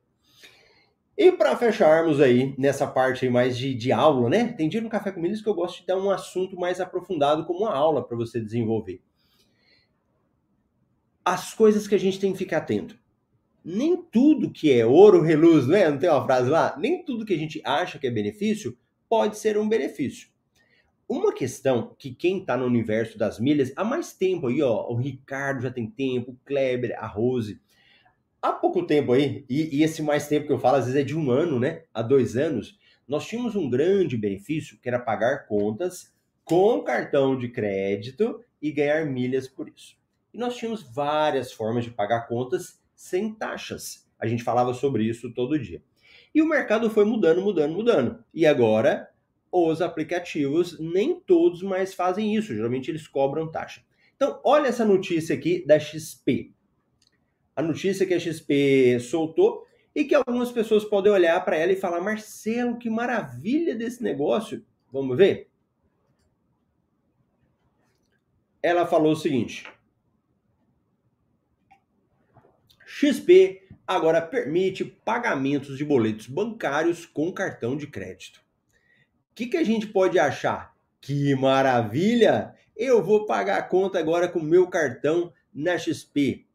E 1.18 1.32
para 1.32 1.56
fecharmos 1.56 2.20
aí 2.20 2.54
nessa 2.58 2.86
parte 2.86 3.30
mais 3.30 3.58
de, 3.58 3.74
de 3.74 3.94
aula, 3.94 4.30
né? 4.30 4.52
Tem 4.52 4.68
dia 4.68 4.82
no 4.82 4.90
Café 4.90 5.10
com 5.10 5.22
Milhas 5.22 5.42
que 5.42 5.48
eu 5.48 5.56
gosto 5.56 5.80
de 5.80 5.88
dar 5.88 5.98
um 5.98 6.12
assunto 6.12 6.60
mais 6.60 6.82
aprofundado 6.82 7.46
como 7.46 7.62
uma 7.62 7.74
aula 7.74 8.06
para 8.06 8.18
você 8.18 8.42
desenvolver. 8.42 9.02
As 11.24 11.54
coisas 11.54 11.88
que 11.88 11.96
a 11.96 12.00
gente 12.00 12.20
tem 12.20 12.34
que 12.34 12.38
ficar 12.38 12.58
atento 12.58 13.00
nem 13.70 14.02
tudo 14.02 14.50
que 14.50 14.72
é 14.72 14.86
ouro 14.86 15.22
reluz, 15.22 15.68
não 15.68 15.76
é? 15.76 15.90
Não 15.90 15.98
tem 15.98 16.10
uma 16.10 16.24
frase 16.24 16.50
lá? 16.50 16.74
Nem 16.80 17.04
tudo 17.04 17.26
que 17.26 17.34
a 17.34 17.38
gente 17.38 17.62
acha 17.66 18.00
que 18.00 18.08
é 18.08 18.10
benefício 18.10 18.78
pode 19.10 19.38
ser 19.38 19.58
um 19.58 19.68
benefício. 19.68 20.30
uma 21.10 21.34
questão 21.34 21.94
que 22.00 22.14
quem 22.14 22.40
está 22.40 22.56
no 22.56 22.66
universo 22.66 23.18
das 23.18 23.40
milhas 23.40 23.74
há 23.76 23.84
mais 23.84 24.14
tempo 24.14 24.48
aí, 24.48 24.62
ó, 24.62 24.88
o 24.90 24.96
Ricardo 24.96 25.64
já 25.64 25.70
tem 25.70 25.86
tempo, 25.86 26.32
o 26.32 26.38
Kleber, 26.46 26.96
a 26.98 27.08
Rose, 27.08 27.60
há 28.42 28.54
pouco 28.54 28.86
tempo 28.86 29.12
aí, 29.12 29.46
e, 29.50 29.78
e, 29.78 29.84
esse 29.84 30.02
mais 30.02 30.28
tempo 30.30 30.48
que 30.48 30.54
eu 30.54 30.60
falo, 30.60 30.78
às 30.78 30.86
vezes 30.86 31.02
é 31.02 31.04
de 31.04 31.18
um 31.18 31.30
ano, 31.30 31.60
né? 31.60 31.84
Há 31.94 32.02
dois 32.02 32.38
anos, 32.38 32.80
nós 33.06 33.28
tínhamos 33.28 33.56
um 33.56 33.70
grande 33.70 34.16
benefício 34.16 34.78
que 34.82 34.88
era 34.88 35.00
pagar 35.00 35.46
contas 35.46 36.14
com 36.46 36.84
cartão 36.84 37.38
de 37.38 37.50
crédito 37.50 38.42
e 38.62 38.72
ganhar 38.72 39.06
milhas 39.06 39.48
por 39.48 39.68
isso. 39.68 39.98
E 40.34 40.38
nós 40.38 40.56
tínhamos 40.56 40.84
várias 40.84 41.52
formas 41.52 41.84
de 41.84 41.92
pagar 41.92 42.28
contas 42.28 42.77
sem 42.98 43.34
taxas. 43.34 44.10
A 44.20 44.26
gente 44.26 44.44
falava 44.44 44.74
sobre 44.74 45.04
isso 45.04 45.32
todo 45.32 45.60
dia. 45.60 45.82
E 46.34 46.42
o 46.42 46.50
mercado 46.50 46.90
foi 46.90 47.06
mudando, 47.06 47.42
mudando, 47.42 47.74
mudando. 47.74 48.24
E 48.34 48.46
agora 48.46 49.08
os 49.52 49.82
aplicativos 49.82 50.78
nem 50.80 51.20
todos 51.20 51.62
mais 51.62 51.94
fazem 51.94 52.36
isso, 52.36 52.54
geralmente 52.54 52.92
eles 52.92 53.08
cobram 53.08 53.50
taxa. 53.50 53.82
Então, 54.16 54.42
olha 54.44 54.68
essa 54.68 54.84
notícia 54.84 55.36
aqui 55.36 55.66
da 55.66 55.80
XP. 55.80 56.52
A 57.56 57.62
notícia 57.62 58.06
que 58.06 58.14
a 58.14 58.20
XP 58.20 59.00
soltou 59.00 59.66
e 59.96 60.04
que 60.04 60.16
algumas 60.16 60.52
pessoas 60.52 60.84
podem 60.84 61.12
olhar 61.12 61.44
para 61.46 61.56
ela 61.56 61.72
e 61.72 61.76
falar: 61.76 62.02
Marcelo, 62.02 62.78
que 62.78 62.90
maravilha 62.90 63.76
desse 63.76 64.04
negócio. 64.04 64.66
Vamos 64.92 65.16
ver? 65.16 65.50
Ela 68.62 68.86
falou 68.86 69.14
o 69.14 69.16
seguinte: 69.16 69.64
XP 73.00 73.62
agora 73.86 74.22
permite 74.22 74.84
pagamentos 74.84 75.78
de 75.78 75.86
boletos 75.86 76.28
bancários 76.28 77.06
com 77.06 77.32
cartão 77.32 77.78
de 77.78 77.88
crédito 77.88 78.48
que, 79.38 79.46
que 79.46 79.58
a 79.58 79.64
gente 79.64 79.86
pode 79.86 80.18
achar? 80.18 80.76
Que 81.00 81.36
maravilha! 81.36 82.56
Eu 82.76 83.04
vou 83.04 83.28
pagar 83.28 83.60
a 83.60 83.62
conta 83.62 84.00
agora 84.00 84.28
com 84.28 84.40
meu 84.40 84.68
cartão 84.68 85.32
na 85.54 85.78
XP. 85.78 86.48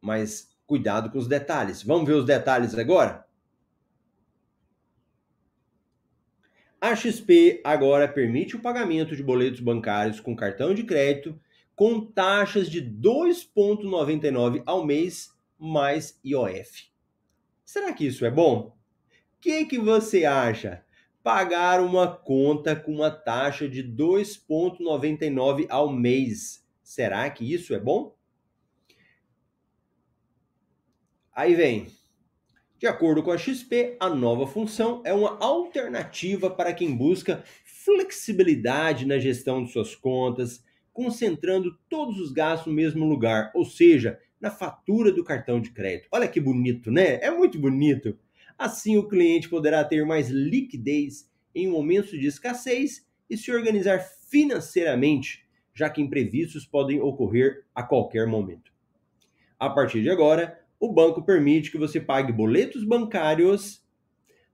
Mas 0.00 0.52
cuidado 0.66 1.12
com 1.12 1.18
os 1.18 1.28
detalhes. 1.28 1.84
Vamos 1.84 2.08
ver 2.08 2.14
os 2.14 2.24
detalhes 2.24 2.76
agora? 2.76 3.24
A 6.80 6.96
XP 6.96 7.60
agora 7.62 8.08
permite 8.08 8.56
o 8.56 8.60
pagamento 8.60 9.14
de 9.14 9.22
boletos 9.22 9.60
bancários 9.60 10.18
com 10.18 10.34
cartão 10.34 10.74
de 10.74 10.82
crédito 10.82 11.40
com 11.76 12.00
taxas 12.00 12.68
de 12.68 12.82
2,99 12.82 14.60
ao 14.66 14.84
mês 14.84 15.32
mais 15.64 16.18
IOF. 16.24 16.92
Será 17.64 17.92
que 17.92 18.06
isso 18.06 18.24
é 18.24 18.30
bom? 18.30 18.68
O 18.68 19.40
que, 19.40 19.64
que 19.64 19.78
você 19.78 20.24
acha? 20.24 20.84
pagar 21.24 21.80
uma 21.80 22.06
conta 22.06 22.76
com 22.76 22.92
uma 22.92 23.10
taxa 23.10 23.66
de 23.66 23.82
2,99 23.82 25.66
ao 25.70 25.90
mês. 25.90 26.62
Será 26.82 27.30
que 27.30 27.50
isso 27.50 27.74
é 27.74 27.80
bom? 27.80 28.14
Aí 31.32 31.54
vem. 31.54 31.86
De 32.78 32.86
acordo 32.86 33.22
com 33.22 33.30
a 33.30 33.38
XP, 33.38 33.96
a 33.98 34.10
nova 34.10 34.46
função 34.46 35.00
é 35.02 35.14
uma 35.14 35.38
alternativa 35.42 36.50
para 36.50 36.74
quem 36.74 36.94
busca 36.94 37.42
flexibilidade 37.64 39.06
na 39.06 39.18
gestão 39.18 39.64
de 39.64 39.72
suas 39.72 39.96
contas, 39.96 40.62
concentrando 40.92 41.74
todos 41.88 42.20
os 42.20 42.30
gastos 42.32 42.66
no 42.66 42.74
mesmo 42.74 43.06
lugar, 43.06 43.50
ou 43.54 43.64
seja, 43.64 44.20
na 44.44 44.50
fatura 44.50 45.10
do 45.10 45.24
cartão 45.24 45.58
de 45.58 45.70
crédito. 45.70 46.06
Olha 46.12 46.28
que 46.28 46.38
bonito, 46.38 46.90
né? 46.90 47.14
É 47.22 47.30
muito 47.30 47.58
bonito. 47.58 48.18
Assim, 48.58 48.98
o 48.98 49.08
cliente 49.08 49.48
poderá 49.48 49.82
ter 49.82 50.04
mais 50.04 50.28
liquidez 50.28 51.30
em 51.54 51.66
momentos 51.66 52.10
de 52.10 52.26
escassez 52.26 53.06
e 53.28 53.38
se 53.38 53.50
organizar 53.50 54.00
financeiramente, 54.28 55.46
já 55.72 55.88
que 55.88 56.02
imprevistos 56.02 56.66
podem 56.66 57.00
ocorrer 57.00 57.64
a 57.74 57.82
qualquer 57.82 58.26
momento. 58.26 58.70
A 59.58 59.70
partir 59.70 60.02
de 60.02 60.10
agora, 60.10 60.60
o 60.78 60.92
banco 60.92 61.22
permite 61.22 61.70
que 61.70 61.78
você 61.78 61.98
pague 61.98 62.30
boletos 62.30 62.84
bancários 62.84 63.82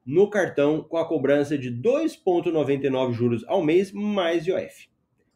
no 0.06 0.30
cartão 0.30 0.84
com 0.84 0.98
a 0.98 1.08
cobrança 1.08 1.58
de 1.58 1.68
2,99 1.68 3.12
juros 3.12 3.44
ao 3.48 3.60
mês 3.60 3.90
mais 3.90 4.46
IOF. 4.46 4.88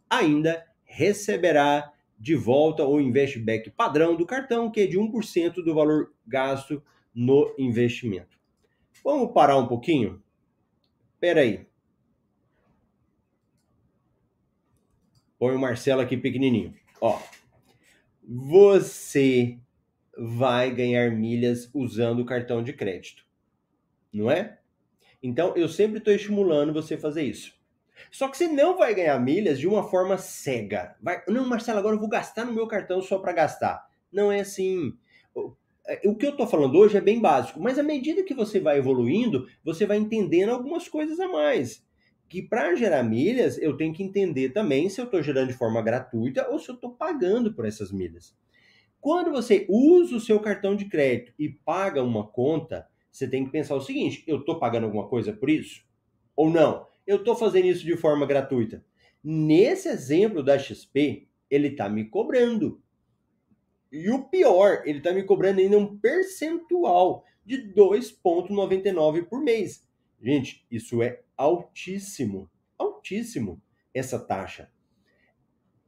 Ainda 0.09 0.65
receberá 0.85 1.93
de 2.19 2.35
volta 2.35 2.85
o 2.85 3.01
investback 3.01 3.71
padrão 3.71 4.17
do 4.17 4.27
cartão, 4.27 4.71
que 4.71 4.81
é 4.81 4.87
de 4.87 4.99
1% 4.99 5.55
do 5.63 5.75
valor 5.75 6.13
gasto 6.27 6.83
no 7.15 7.55
investimento. 7.59 8.39
Vamos 9.05 9.33
parar 9.33 9.57
um 9.59 9.67
pouquinho? 9.67 10.23
Espera 11.15 11.41
aí. 11.41 11.67
Põe 15.39 15.55
o 15.55 15.59
Marcelo 15.59 16.01
aqui 16.01 16.17
pequenininho. 16.17 16.75
Ó, 17.01 17.21
você 18.23 19.59
vai 20.17 20.75
ganhar 20.75 21.11
milhas 21.11 21.69
usando 21.75 22.21
o 22.21 22.25
cartão 22.25 22.63
de 22.63 22.73
crédito, 22.73 23.27
não 24.13 24.31
é? 24.31 24.59
Então 25.23 25.55
eu 25.57 25.69
sempre 25.69 25.99
estou 25.99 26.15
estimulando 26.15 26.73
você 26.73 26.95
a 26.95 26.99
fazer 26.99 27.23
isso. 27.23 27.54
Só 28.11 28.29
que 28.29 28.37
você 28.37 28.49
não 28.49 28.77
vai 28.77 28.95
ganhar 28.95 29.19
milhas 29.19 29.59
de 29.59 29.67
uma 29.67 29.83
forma 29.83 30.17
cega. 30.19 30.97
Vai, 31.01 31.23
não, 31.29 31.47
Marcelo, 31.47 31.79
agora 31.79 31.97
eu 31.97 32.01
vou 32.01 32.09
gastar 32.09 32.45
no 32.45 32.53
meu 32.53 32.67
cartão 32.67 33.01
só 33.01 33.19
para 33.19 33.33
gastar. 33.33 33.87
Não 34.13 34.31
é 34.31 34.41
assim. 34.41 34.95
É, 35.87 36.01
o 36.09 36.15
que 36.15 36.27
eu 36.27 36.31
estou 36.31 36.47
falando 36.47 36.79
hoje 36.79 36.97
é 36.97 37.01
bem 37.01 37.21
básico, 37.21 37.61
mas 37.61 37.79
à 37.79 37.83
medida 37.83 38.23
que 38.23 38.35
você 38.35 38.59
vai 38.59 38.79
evoluindo, 38.79 39.47
você 39.63 39.87
vai 39.87 39.99
entendendo 39.99 40.51
algumas 40.51 40.89
coisas 40.89 41.21
a 41.21 41.29
mais. 41.29 41.85
Que 42.29 42.43
para 42.43 42.75
gerar 42.75 43.03
milhas, 43.03 43.59
eu 43.59 43.77
tenho 43.77 43.93
que 43.93 44.03
entender 44.03 44.51
também 44.51 44.89
se 44.89 45.01
eu 45.01 45.05
estou 45.05 45.23
gerando 45.23 45.49
de 45.49 45.59
forma 45.59 45.83
gratuita 45.83 46.49
ou 46.49 46.59
se 46.59 46.71
eu 46.71 46.75
estou 46.75 46.93
pagando 46.93 47.53
por 47.53 47.67
essas 47.67 47.93
milhas. 47.93 48.35
Quando 49.01 49.31
você 49.31 49.67
usa 49.69 50.17
o 50.17 50.21
seu 50.21 50.41
cartão 50.41 50.75
de 50.75 50.87
crédito 50.87 51.35
e 51.39 51.51
paga 51.51 52.03
uma 52.03 52.27
conta, 52.27 52.89
você 53.13 53.29
tem 53.29 53.45
que 53.45 53.53
pensar 53.53 53.75
o 53.75 53.81
seguinte: 53.81 54.25
eu 54.27 54.39
estou 54.39 54.59
pagando 54.59 54.85
alguma 54.85 55.07
coisa 55.07 55.33
por 55.33 55.51
isso? 55.51 55.85
Ou 56.35 56.49
não? 56.49 56.87
Eu 57.07 57.17
estou 57.17 57.37
fazendo 57.37 57.67
isso 57.67 57.85
de 57.85 57.97
forma 57.97 58.27
gratuita. 58.27 58.85
Nesse 59.23 59.89
exemplo 59.89 60.43
da 60.43 60.59
XP, 60.59 61.29
ele 61.51 61.69
está 61.69 61.89
me 61.89 62.05
cobrando. 62.05 62.83
E 63.93 64.11
o 64.11 64.25
pior, 64.25 64.83
ele 64.85 64.99
está 64.99 65.13
me 65.13 65.23
cobrando 65.23 65.61
ainda 65.61 65.79
um 65.79 65.97
percentual 65.99 67.25
de 67.45 67.73
2,99 67.73 69.25
por 69.27 69.41
mês. 69.41 69.87
Gente, 70.21 70.67
isso 70.71 71.03
é 71.03 71.21
altíssimo. 71.37 72.51
Altíssimo 72.79 73.63
essa 73.95 74.19
taxa. 74.19 74.69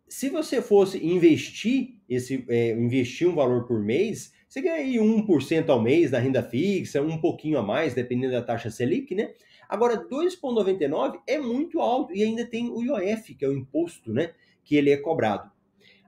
Se 0.09 0.29
você 0.29 0.63
fosse 0.63 1.05
investir 1.05 1.97
esse 2.09 2.45
é, 2.49 2.71
investir 2.71 3.29
um 3.29 3.35
valor 3.35 3.67
por 3.67 3.83
mês, 3.83 4.33
você 4.49 4.61
ganha 4.61 4.77
aí 4.77 4.95
1% 4.95 5.69
ao 5.69 5.83
mês 5.83 6.13
da 6.13 6.21
renda 6.21 6.43
fixa, 6.43 7.03
um 7.03 7.21
pouquinho 7.21 7.59
a 7.59 7.63
mais, 7.63 7.95
dependendo 7.95 8.33
da 8.33 8.43
taxa 8.43 8.71
Selic, 8.71 9.15
né? 9.15 9.35
Agora, 9.69 9.97
2,99 9.97 11.21
é 11.27 11.39
muito 11.39 11.81
alto 11.81 12.15
e 12.15 12.23
ainda 12.23 12.47
tem 12.47 12.71
o 12.71 12.83
IOF, 12.83 13.35
que 13.35 13.45
é 13.45 13.49
o 13.49 13.57
imposto, 13.57 14.13
né? 14.13 14.33
Que 14.65 14.77
ele 14.77 14.91
é 14.91 14.97
cobrado. 14.97 15.51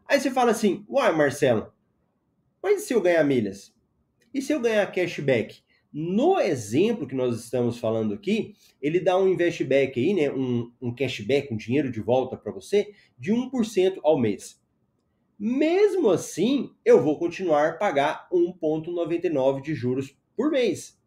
Aí 0.07 0.19
você 0.21 0.31
fala 0.31 0.53
assim, 0.53 0.85
uai, 0.89 1.15
Marcelo, 1.15 1.73
mas 2.63 2.83
e 2.83 2.87
se 2.87 2.95
eu 2.95 3.01
ganhar 3.01 3.25
milhas? 3.25 3.75
E 4.33 4.43
se 4.43 4.53
eu 4.53 4.61
ganhar 4.61 4.91
cashback? 4.91 5.63
No 5.93 6.39
exemplo 6.39 7.07
que 7.07 7.15
nós 7.15 7.39
estamos 7.39 7.79
falando 7.79 8.13
aqui, 8.13 8.55
ele 8.81 9.01
dá 9.01 9.19
um 9.19 9.29
investback 9.29 9.99
aí, 9.99 10.15
né? 10.15 10.31
Um, 10.31 10.71
um 10.81 10.95
cashback, 10.95 11.53
um 11.53 11.57
dinheiro 11.57 11.91
de 11.91 12.01
volta 12.01 12.37
para 12.37 12.53
você, 12.53 12.93
de 13.19 13.33
1% 13.33 13.99
ao 14.03 14.19
mês. 14.19 14.61
Mesmo 15.39 16.11
assim, 16.11 16.75
eu 16.85 17.03
vou 17.03 17.19
continuar 17.19 17.69
a 17.69 17.73
pagar 17.75 18.29
1,99 18.33 19.63
de 19.63 19.75
juros 19.75 20.17
por 20.37 20.51
mês. 20.51 20.98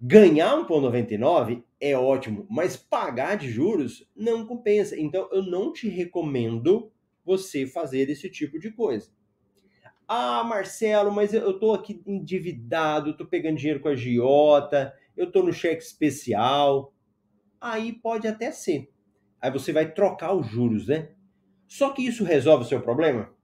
Ganhar 0.00 0.56
1,99 0.56 1.64
é 1.80 1.96
ótimo, 1.96 2.46
mas 2.50 2.76
pagar 2.76 3.36
de 3.36 3.50
juros 3.50 4.06
não 4.14 4.46
compensa. 4.46 4.98
Então, 4.98 5.28
eu 5.32 5.42
não 5.42 5.72
te 5.72 5.88
recomendo 5.88 6.92
você 7.24 7.66
fazer 7.66 8.10
esse 8.10 8.30
tipo 8.30 8.58
de 8.58 8.70
coisa. 8.70 9.10
Ah, 10.06 10.44
Marcelo, 10.44 11.10
mas 11.10 11.34
eu 11.34 11.58
tô 11.58 11.72
aqui 11.72 12.00
endividado, 12.06 13.16
tô 13.16 13.26
pegando 13.26 13.56
dinheiro 13.56 13.80
com 13.80 13.88
a 13.88 13.96
Giota, 13.96 14.94
eu 15.16 15.32
tô 15.32 15.42
no 15.42 15.52
cheque 15.52 15.82
especial. 15.82 16.94
Aí 17.60 17.92
pode 17.92 18.28
até 18.28 18.52
ser. 18.52 18.92
Aí 19.40 19.50
você 19.50 19.72
vai 19.72 19.92
trocar 19.92 20.34
os 20.34 20.46
juros, 20.46 20.86
né? 20.86 21.10
Só 21.66 21.90
que 21.90 22.06
isso 22.06 22.22
resolve 22.22 22.64
o 22.64 22.68
seu 22.68 22.80
problema? 22.80 23.34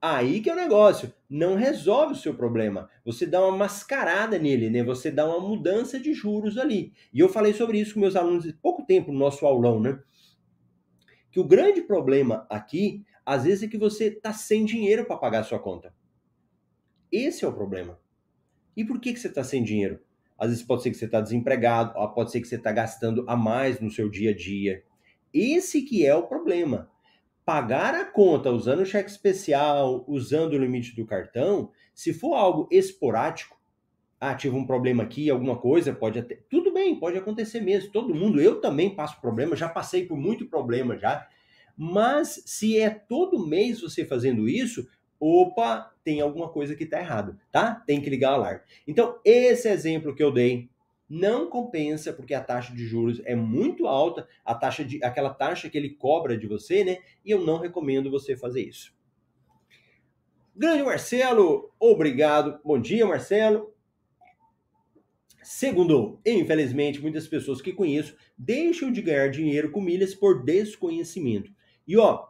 Aí 0.00 0.40
que 0.40 0.48
é 0.48 0.52
o 0.52 0.56
negócio. 0.56 1.12
Não 1.28 1.54
resolve 1.54 2.14
o 2.14 2.16
seu 2.16 2.34
problema. 2.34 2.88
Você 3.04 3.26
dá 3.26 3.44
uma 3.46 3.56
mascarada 3.56 4.38
nele, 4.38 4.70
né? 4.70 4.82
Você 4.82 5.10
dá 5.10 5.26
uma 5.26 5.46
mudança 5.46 6.00
de 6.00 6.14
juros 6.14 6.56
ali. 6.56 6.92
E 7.12 7.20
eu 7.20 7.28
falei 7.28 7.52
sobre 7.52 7.78
isso 7.78 7.94
com 7.94 8.00
meus 8.00 8.16
alunos 8.16 8.48
há 8.48 8.52
pouco 8.62 8.84
tempo 8.86 9.12
no 9.12 9.18
nosso 9.18 9.44
aulão, 9.44 9.78
né? 9.78 10.00
Que 11.30 11.38
o 11.38 11.44
grande 11.44 11.82
problema 11.82 12.46
aqui 12.48 13.04
às 13.24 13.44
vezes 13.44 13.62
é 13.62 13.68
que 13.68 13.78
você 13.78 14.06
está 14.06 14.32
sem 14.32 14.64
dinheiro 14.64 15.04
para 15.04 15.16
pagar 15.16 15.40
a 15.40 15.44
sua 15.44 15.58
conta. 15.58 15.94
Esse 17.12 17.44
é 17.44 17.48
o 17.48 17.52
problema. 17.52 17.98
E 18.76 18.84
por 18.84 19.00
que, 19.00 19.12
que 19.12 19.20
você 19.20 19.28
está 19.28 19.44
sem 19.44 19.62
dinheiro? 19.62 20.00
Às 20.38 20.48
vezes 20.48 20.64
pode 20.64 20.82
ser 20.82 20.90
que 20.90 20.96
você 20.96 21.04
está 21.04 21.20
desempregado, 21.20 21.92
pode 22.14 22.32
ser 22.32 22.40
que 22.40 22.48
você 22.48 22.56
está 22.56 22.72
gastando 22.72 23.24
a 23.28 23.36
mais 23.36 23.78
no 23.78 23.90
seu 23.90 24.08
dia 24.08 24.30
a 24.30 24.34
dia. 24.34 24.82
Esse 25.32 25.82
que 25.82 26.06
é 26.06 26.14
o 26.14 26.26
problema. 26.26 26.90
Pagar 27.50 27.96
a 27.96 28.04
conta 28.04 28.48
usando 28.52 28.82
o 28.82 28.86
cheque 28.86 29.10
especial, 29.10 30.04
usando 30.06 30.52
o 30.52 30.58
limite 30.58 30.94
do 30.94 31.04
cartão, 31.04 31.72
se 31.92 32.14
for 32.14 32.34
algo 32.34 32.68
esporádico, 32.70 33.58
ah, 34.20 34.36
tive 34.36 34.54
um 34.54 34.64
problema 34.64 35.02
aqui, 35.02 35.28
alguma 35.28 35.56
coisa, 35.56 35.92
pode 35.92 36.16
até. 36.16 36.38
Tudo 36.48 36.72
bem, 36.72 36.94
pode 37.00 37.18
acontecer 37.18 37.60
mesmo. 37.60 37.90
Todo 37.90 38.14
mundo, 38.14 38.40
eu 38.40 38.60
também 38.60 38.94
passo 38.94 39.20
problema, 39.20 39.56
já 39.56 39.68
passei 39.68 40.06
por 40.06 40.16
muito 40.16 40.46
problema 40.46 40.96
já. 40.96 41.26
Mas 41.76 42.40
se 42.46 42.78
é 42.78 42.88
todo 42.88 43.44
mês 43.44 43.80
você 43.80 44.04
fazendo 44.04 44.48
isso, 44.48 44.88
opa, 45.18 45.92
tem 46.04 46.20
alguma 46.20 46.50
coisa 46.50 46.76
que 46.76 46.84
está 46.84 47.00
errado, 47.00 47.36
tá? 47.50 47.82
Tem 47.84 48.00
que 48.00 48.08
ligar 48.08 48.30
o 48.30 48.34
alarme. 48.34 48.60
Então, 48.86 49.18
esse 49.24 49.68
exemplo 49.68 50.14
que 50.14 50.22
eu 50.22 50.30
dei 50.30 50.69
não 51.10 51.50
compensa 51.50 52.12
porque 52.12 52.32
a 52.32 52.40
taxa 52.40 52.72
de 52.72 52.86
juros 52.86 53.20
é 53.24 53.34
muito 53.34 53.88
alta, 53.88 54.28
a 54.44 54.54
taxa 54.54 54.84
de 54.84 55.02
aquela 55.02 55.34
taxa 55.34 55.68
que 55.68 55.76
ele 55.76 55.90
cobra 55.90 56.38
de 56.38 56.46
você, 56.46 56.84
né? 56.84 56.98
E 57.24 57.32
eu 57.32 57.44
não 57.44 57.58
recomendo 57.58 58.08
você 58.08 58.36
fazer 58.36 58.62
isso. 58.62 58.94
Grande 60.54 60.84
Marcelo, 60.84 61.72
obrigado. 61.80 62.60
Bom 62.64 62.80
dia, 62.80 63.04
Marcelo. 63.04 63.74
Segundo, 65.42 66.20
infelizmente, 66.24 67.00
muitas 67.00 67.26
pessoas 67.26 67.60
que 67.60 67.72
conheço 67.72 68.16
deixam 68.38 68.92
de 68.92 69.02
ganhar 69.02 69.28
dinheiro 69.30 69.72
com 69.72 69.80
milhas 69.80 70.14
por 70.14 70.44
desconhecimento. 70.44 71.52
E 71.88 71.96
ó, 71.96 72.28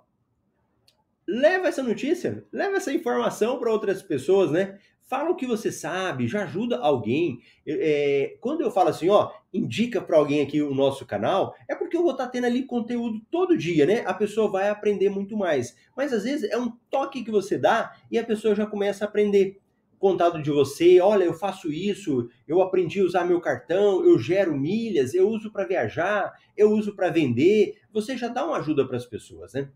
leva 1.30 1.68
essa 1.68 1.82
notícia, 1.82 2.44
leva 2.52 2.76
essa 2.76 2.92
informação 2.92 3.58
para 3.58 3.70
outras 3.70 4.02
pessoas, 4.02 4.50
né? 4.50 4.78
Fala 5.02 5.30
o 5.30 5.36
que 5.36 5.46
você 5.46 5.70
sabe, 5.72 6.28
já 6.28 6.44
ajuda 6.44 6.78
alguém. 6.78 7.40
É, 7.66 8.36
quando 8.40 8.60
eu 8.60 8.70
falo 8.70 8.90
assim, 8.90 9.08
ó, 9.08 9.30
indica 9.52 10.00
para 10.00 10.16
alguém 10.16 10.40
aqui 10.40 10.60
o 10.60 10.74
nosso 10.74 11.06
canal, 11.06 11.54
é 11.68 11.74
porque 11.74 11.96
eu 11.96 12.02
vou 12.02 12.12
estar 12.12 12.26
tá 12.26 12.30
tendo 12.30 12.46
ali 12.46 12.64
conteúdo 12.64 13.20
todo 13.30 13.56
dia, 13.56 13.86
né? 13.86 14.04
A 14.06 14.14
pessoa 14.14 14.50
vai 14.50 14.68
aprender 14.68 15.08
muito 15.08 15.36
mais. 15.36 15.76
Mas 15.96 16.12
às 16.12 16.24
vezes 16.24 16.50
é 16.50 16.58
um 16.58 16.72
toque 16.90 17.24
que 17.24 17.30
você 17.30 17.56
dá 17.56 17.92
e 18.10 18.18
a 18.18 18.24
pessoa 18.24 18.54
já 18.54 18.66
começa 18.66 19.04
a 19.04 19.08
aprender. 19.08 19.60
Contado 19.98 20.42
de 20.42 20.50
você, 20.50 20.98
olha, 21.00 21.24
eu 21.24 21.34
faço 21.34 21.70
isso, 21.70 22.28
eu 22.48 22.62
aprendi 22.62 23.00
a 23.00 23.04
usar 23.04 23.24
meu 23.24 23.38
cartão, 23.40 24.02
eu 24.04 24.18
gero 24.18 24.56
milhas, 24.56 25.12
eu 25.12 25.28
uso 25.28 25.52
para 25.52 25.66
viajar, 25.66 26.32
eu 26.56 26.70
uso 26.70 26.96
para 26.96 27.10
vender. 27.10 27.74
Você 27.92 28.16
já 28.16 28.28
dá 28.28 28.46
uma 28.46 28.56
ajuda 28.56 28.86
para 28.86 28.96
as 28.96 29.04
pessoas, 29.04 29.52
né? 29.52 29.68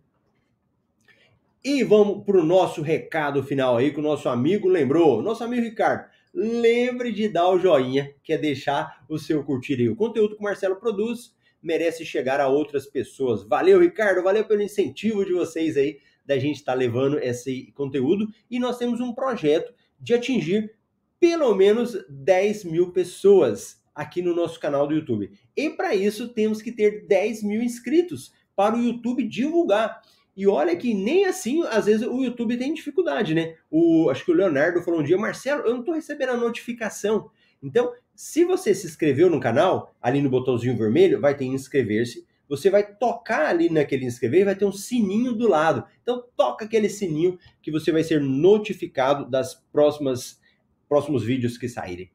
E 1.65 1.83
vamos 1.83 2.27
para 2.27 2.37
o 2.37 2.45
nosso 2.45 2.83
recado 2.83 3.43
final 3.43 3.79
aí 3.79 3.91
que 3.91 3.99
o 3.99 4.03
nosso 4.03 4.29
amigo 4.29 4.69
lembrou. 4.69 5.23
Nosso 5.23 5.43
amigo 5.43 5.63
Ricardo, 5.63 6.05
lembre 6.35 7.11
de 7.11 7.27
dar 7.27 7.49
o 7.49 7.59
joinha, 7.59 8.15
que 8.23 8.35
é 8.35 8.37
deixar 8.37 9.03
o 9.09 9.19
seu 9.19 9.43
curtir 9.43 9.81
aí. 9.81 9.89
O 9.89 9.97
conteúdo 9.97 10.37
que 10.37 10.43
o 10.43 10.45
Marcelo 10.45 10.77
produz 10.77 11.35
merece 11.63 12.05
chegar 12.05 12.39
a 12.39 12.49
outras 12.49 12.85
pessoas. 12.85 13.49
Valeu, 13.49 13.81
Ricardo, 13.81 14.23
valeu 14.23 14.45
pelo 14.45 14.61
incentivo 14.61 15.25
de 15.25 15.33
vocês 15.33 15.79
aí, 15.79 16.01
da 16.23 16.39
gente 16.39 16.57
estar 16.57 16.73
tá 16.73 16.79
levando 16.79 17.19
esse 17.19 17.73
conteúdo. 17.73 18.29
E 18.51 18.59
nós 18.59 18.77
temos 18.77 19.01
um 19.01 19.15
projeto 19.15 19.73
de 19.99 20.13
atingir 20.13 20.71
pelo 21.19 21.55
menos 21.55 21.97
10 22.11 22.65
mil 22.65 22.93
pessoas 22.93 23.83
aqui 23.95 24.21
no 24.21 24.35
nosso 24.37 24.61
canal 24.61 24.87
do 24.87 24.95
YouTube. 24.95 25.33
E 25.57 25.71
para 25.71 25.95
isso 25.95 26.29
temos 26.29 26.61
que 26.61 26.71
ter 26.71 27.07
10 27.07 27.43
mil 27.43 27.63
inscritos 27.63 28.35
para 28.55 28.77
o 28.77 28.83
YouTube 28.83 29.27
divulgar. 29.27 30.03
E 30.37 30.47
olha 30.47 30.75
que 30.77 30.93
nem 30.95 31.27
assim, 31.27 31.63
às 31.65 31.87
vezes, 31.87 32.07
o 32.07 32.23
YouTube 32.23 32.57
tem 32.57 32.75
dificuldade, 32.75 33.35
né? 33.35 33.57
O, 33.71 34.11
acho 34.11 34.25
que 34.25 34.33
o 34.33 34.35
Leonardo 34.35 34.83
falou 34.83 35.01
um 35.01 35.05
dia, 35.05 35.17
Marcelo, 35.17 35.63
eu 35.63 35.73
não 35.73 35.81
estou 35.81 35.95
recebendo 35.95 36.31
a 36.31 36.37
notificação. 36.37 37.31
Então, 37.63 37.93
se 38.15 38.45
você 38.45 38.75
se 38.75 38.87
inscreveu 38.87 39.31
no 39.31 39.41
canal, 39.41 39.95
ali 40.01 40.21
no 40.21 40.31
botãozinho 40.31 40.77
vermelho, 40.77 41.21
vai 41.21 41.37
ter 41.37 41.45
inscrever-se. 41.45 42.27
Você 42.49 42.69
vai 42.69 42.85
tocar 42.85 43.47
ali 43.47 43.71
naquele 43.71 44.05
inscrever 44.05 44.41
e 44.41 44.45
vai 44.45 44.55
ter 44.55 44.65
um 44.65 44.73
sininho 44.73 45.33
do 45.33 45.49
lado. 45.49 45.85
Então, 46.03 46.25
toca 46.37 46.65
aquele 46.65 46.89
sininho 46.89 47.39
que 47.63 47.71
você 47.71 47.91
vai 47.91 48.03
ser 48.03 48.21
notificado 48.21 49.31
das 49.31 49.55
próximas 49.73 50.43
próximos 50.89 51.25
vídeos 51.25 51.59
que 51.59 51.69
saírem. 51.69 52.11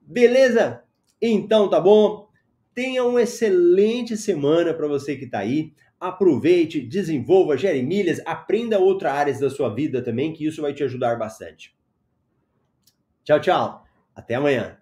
Beleza? 0.00 0.84
Então, 1.20 1.68
tá 1.68 1.80
bom? 1.80 2.28
Tenha 2.74 3.04
uma 3.04 3.22
excelente 3.22 4.16
semana 4.16 4.74
para 4.74 4.86
você 4.86 5.16
que 5.16 5.24
está 5.24 5.38
aí 5.38 5.72
aproveite, 6.08 6.80
desenvolva, 6.80 7.56
gere 7.56 7.82
milhas, 7.82 8.20
aprenda 8.26 8.78
outras 8.78 9.12
áreas 9.12 9.40
da 9.40 9.50
sua 9.50 9.74
vida 9.74 10.02
também, 10.02 10.32
que 10.32 10.46
isso 10.46 10.62
vai 10.62 10.72
te 10.72 10.84
ajudar 10.84 11.16
bastante. 11.16 11.74
Tchau, 13.24 13.40
tchau. 13.40 13.84
Até 14.14 14.34
amanhã. 14.34 14.78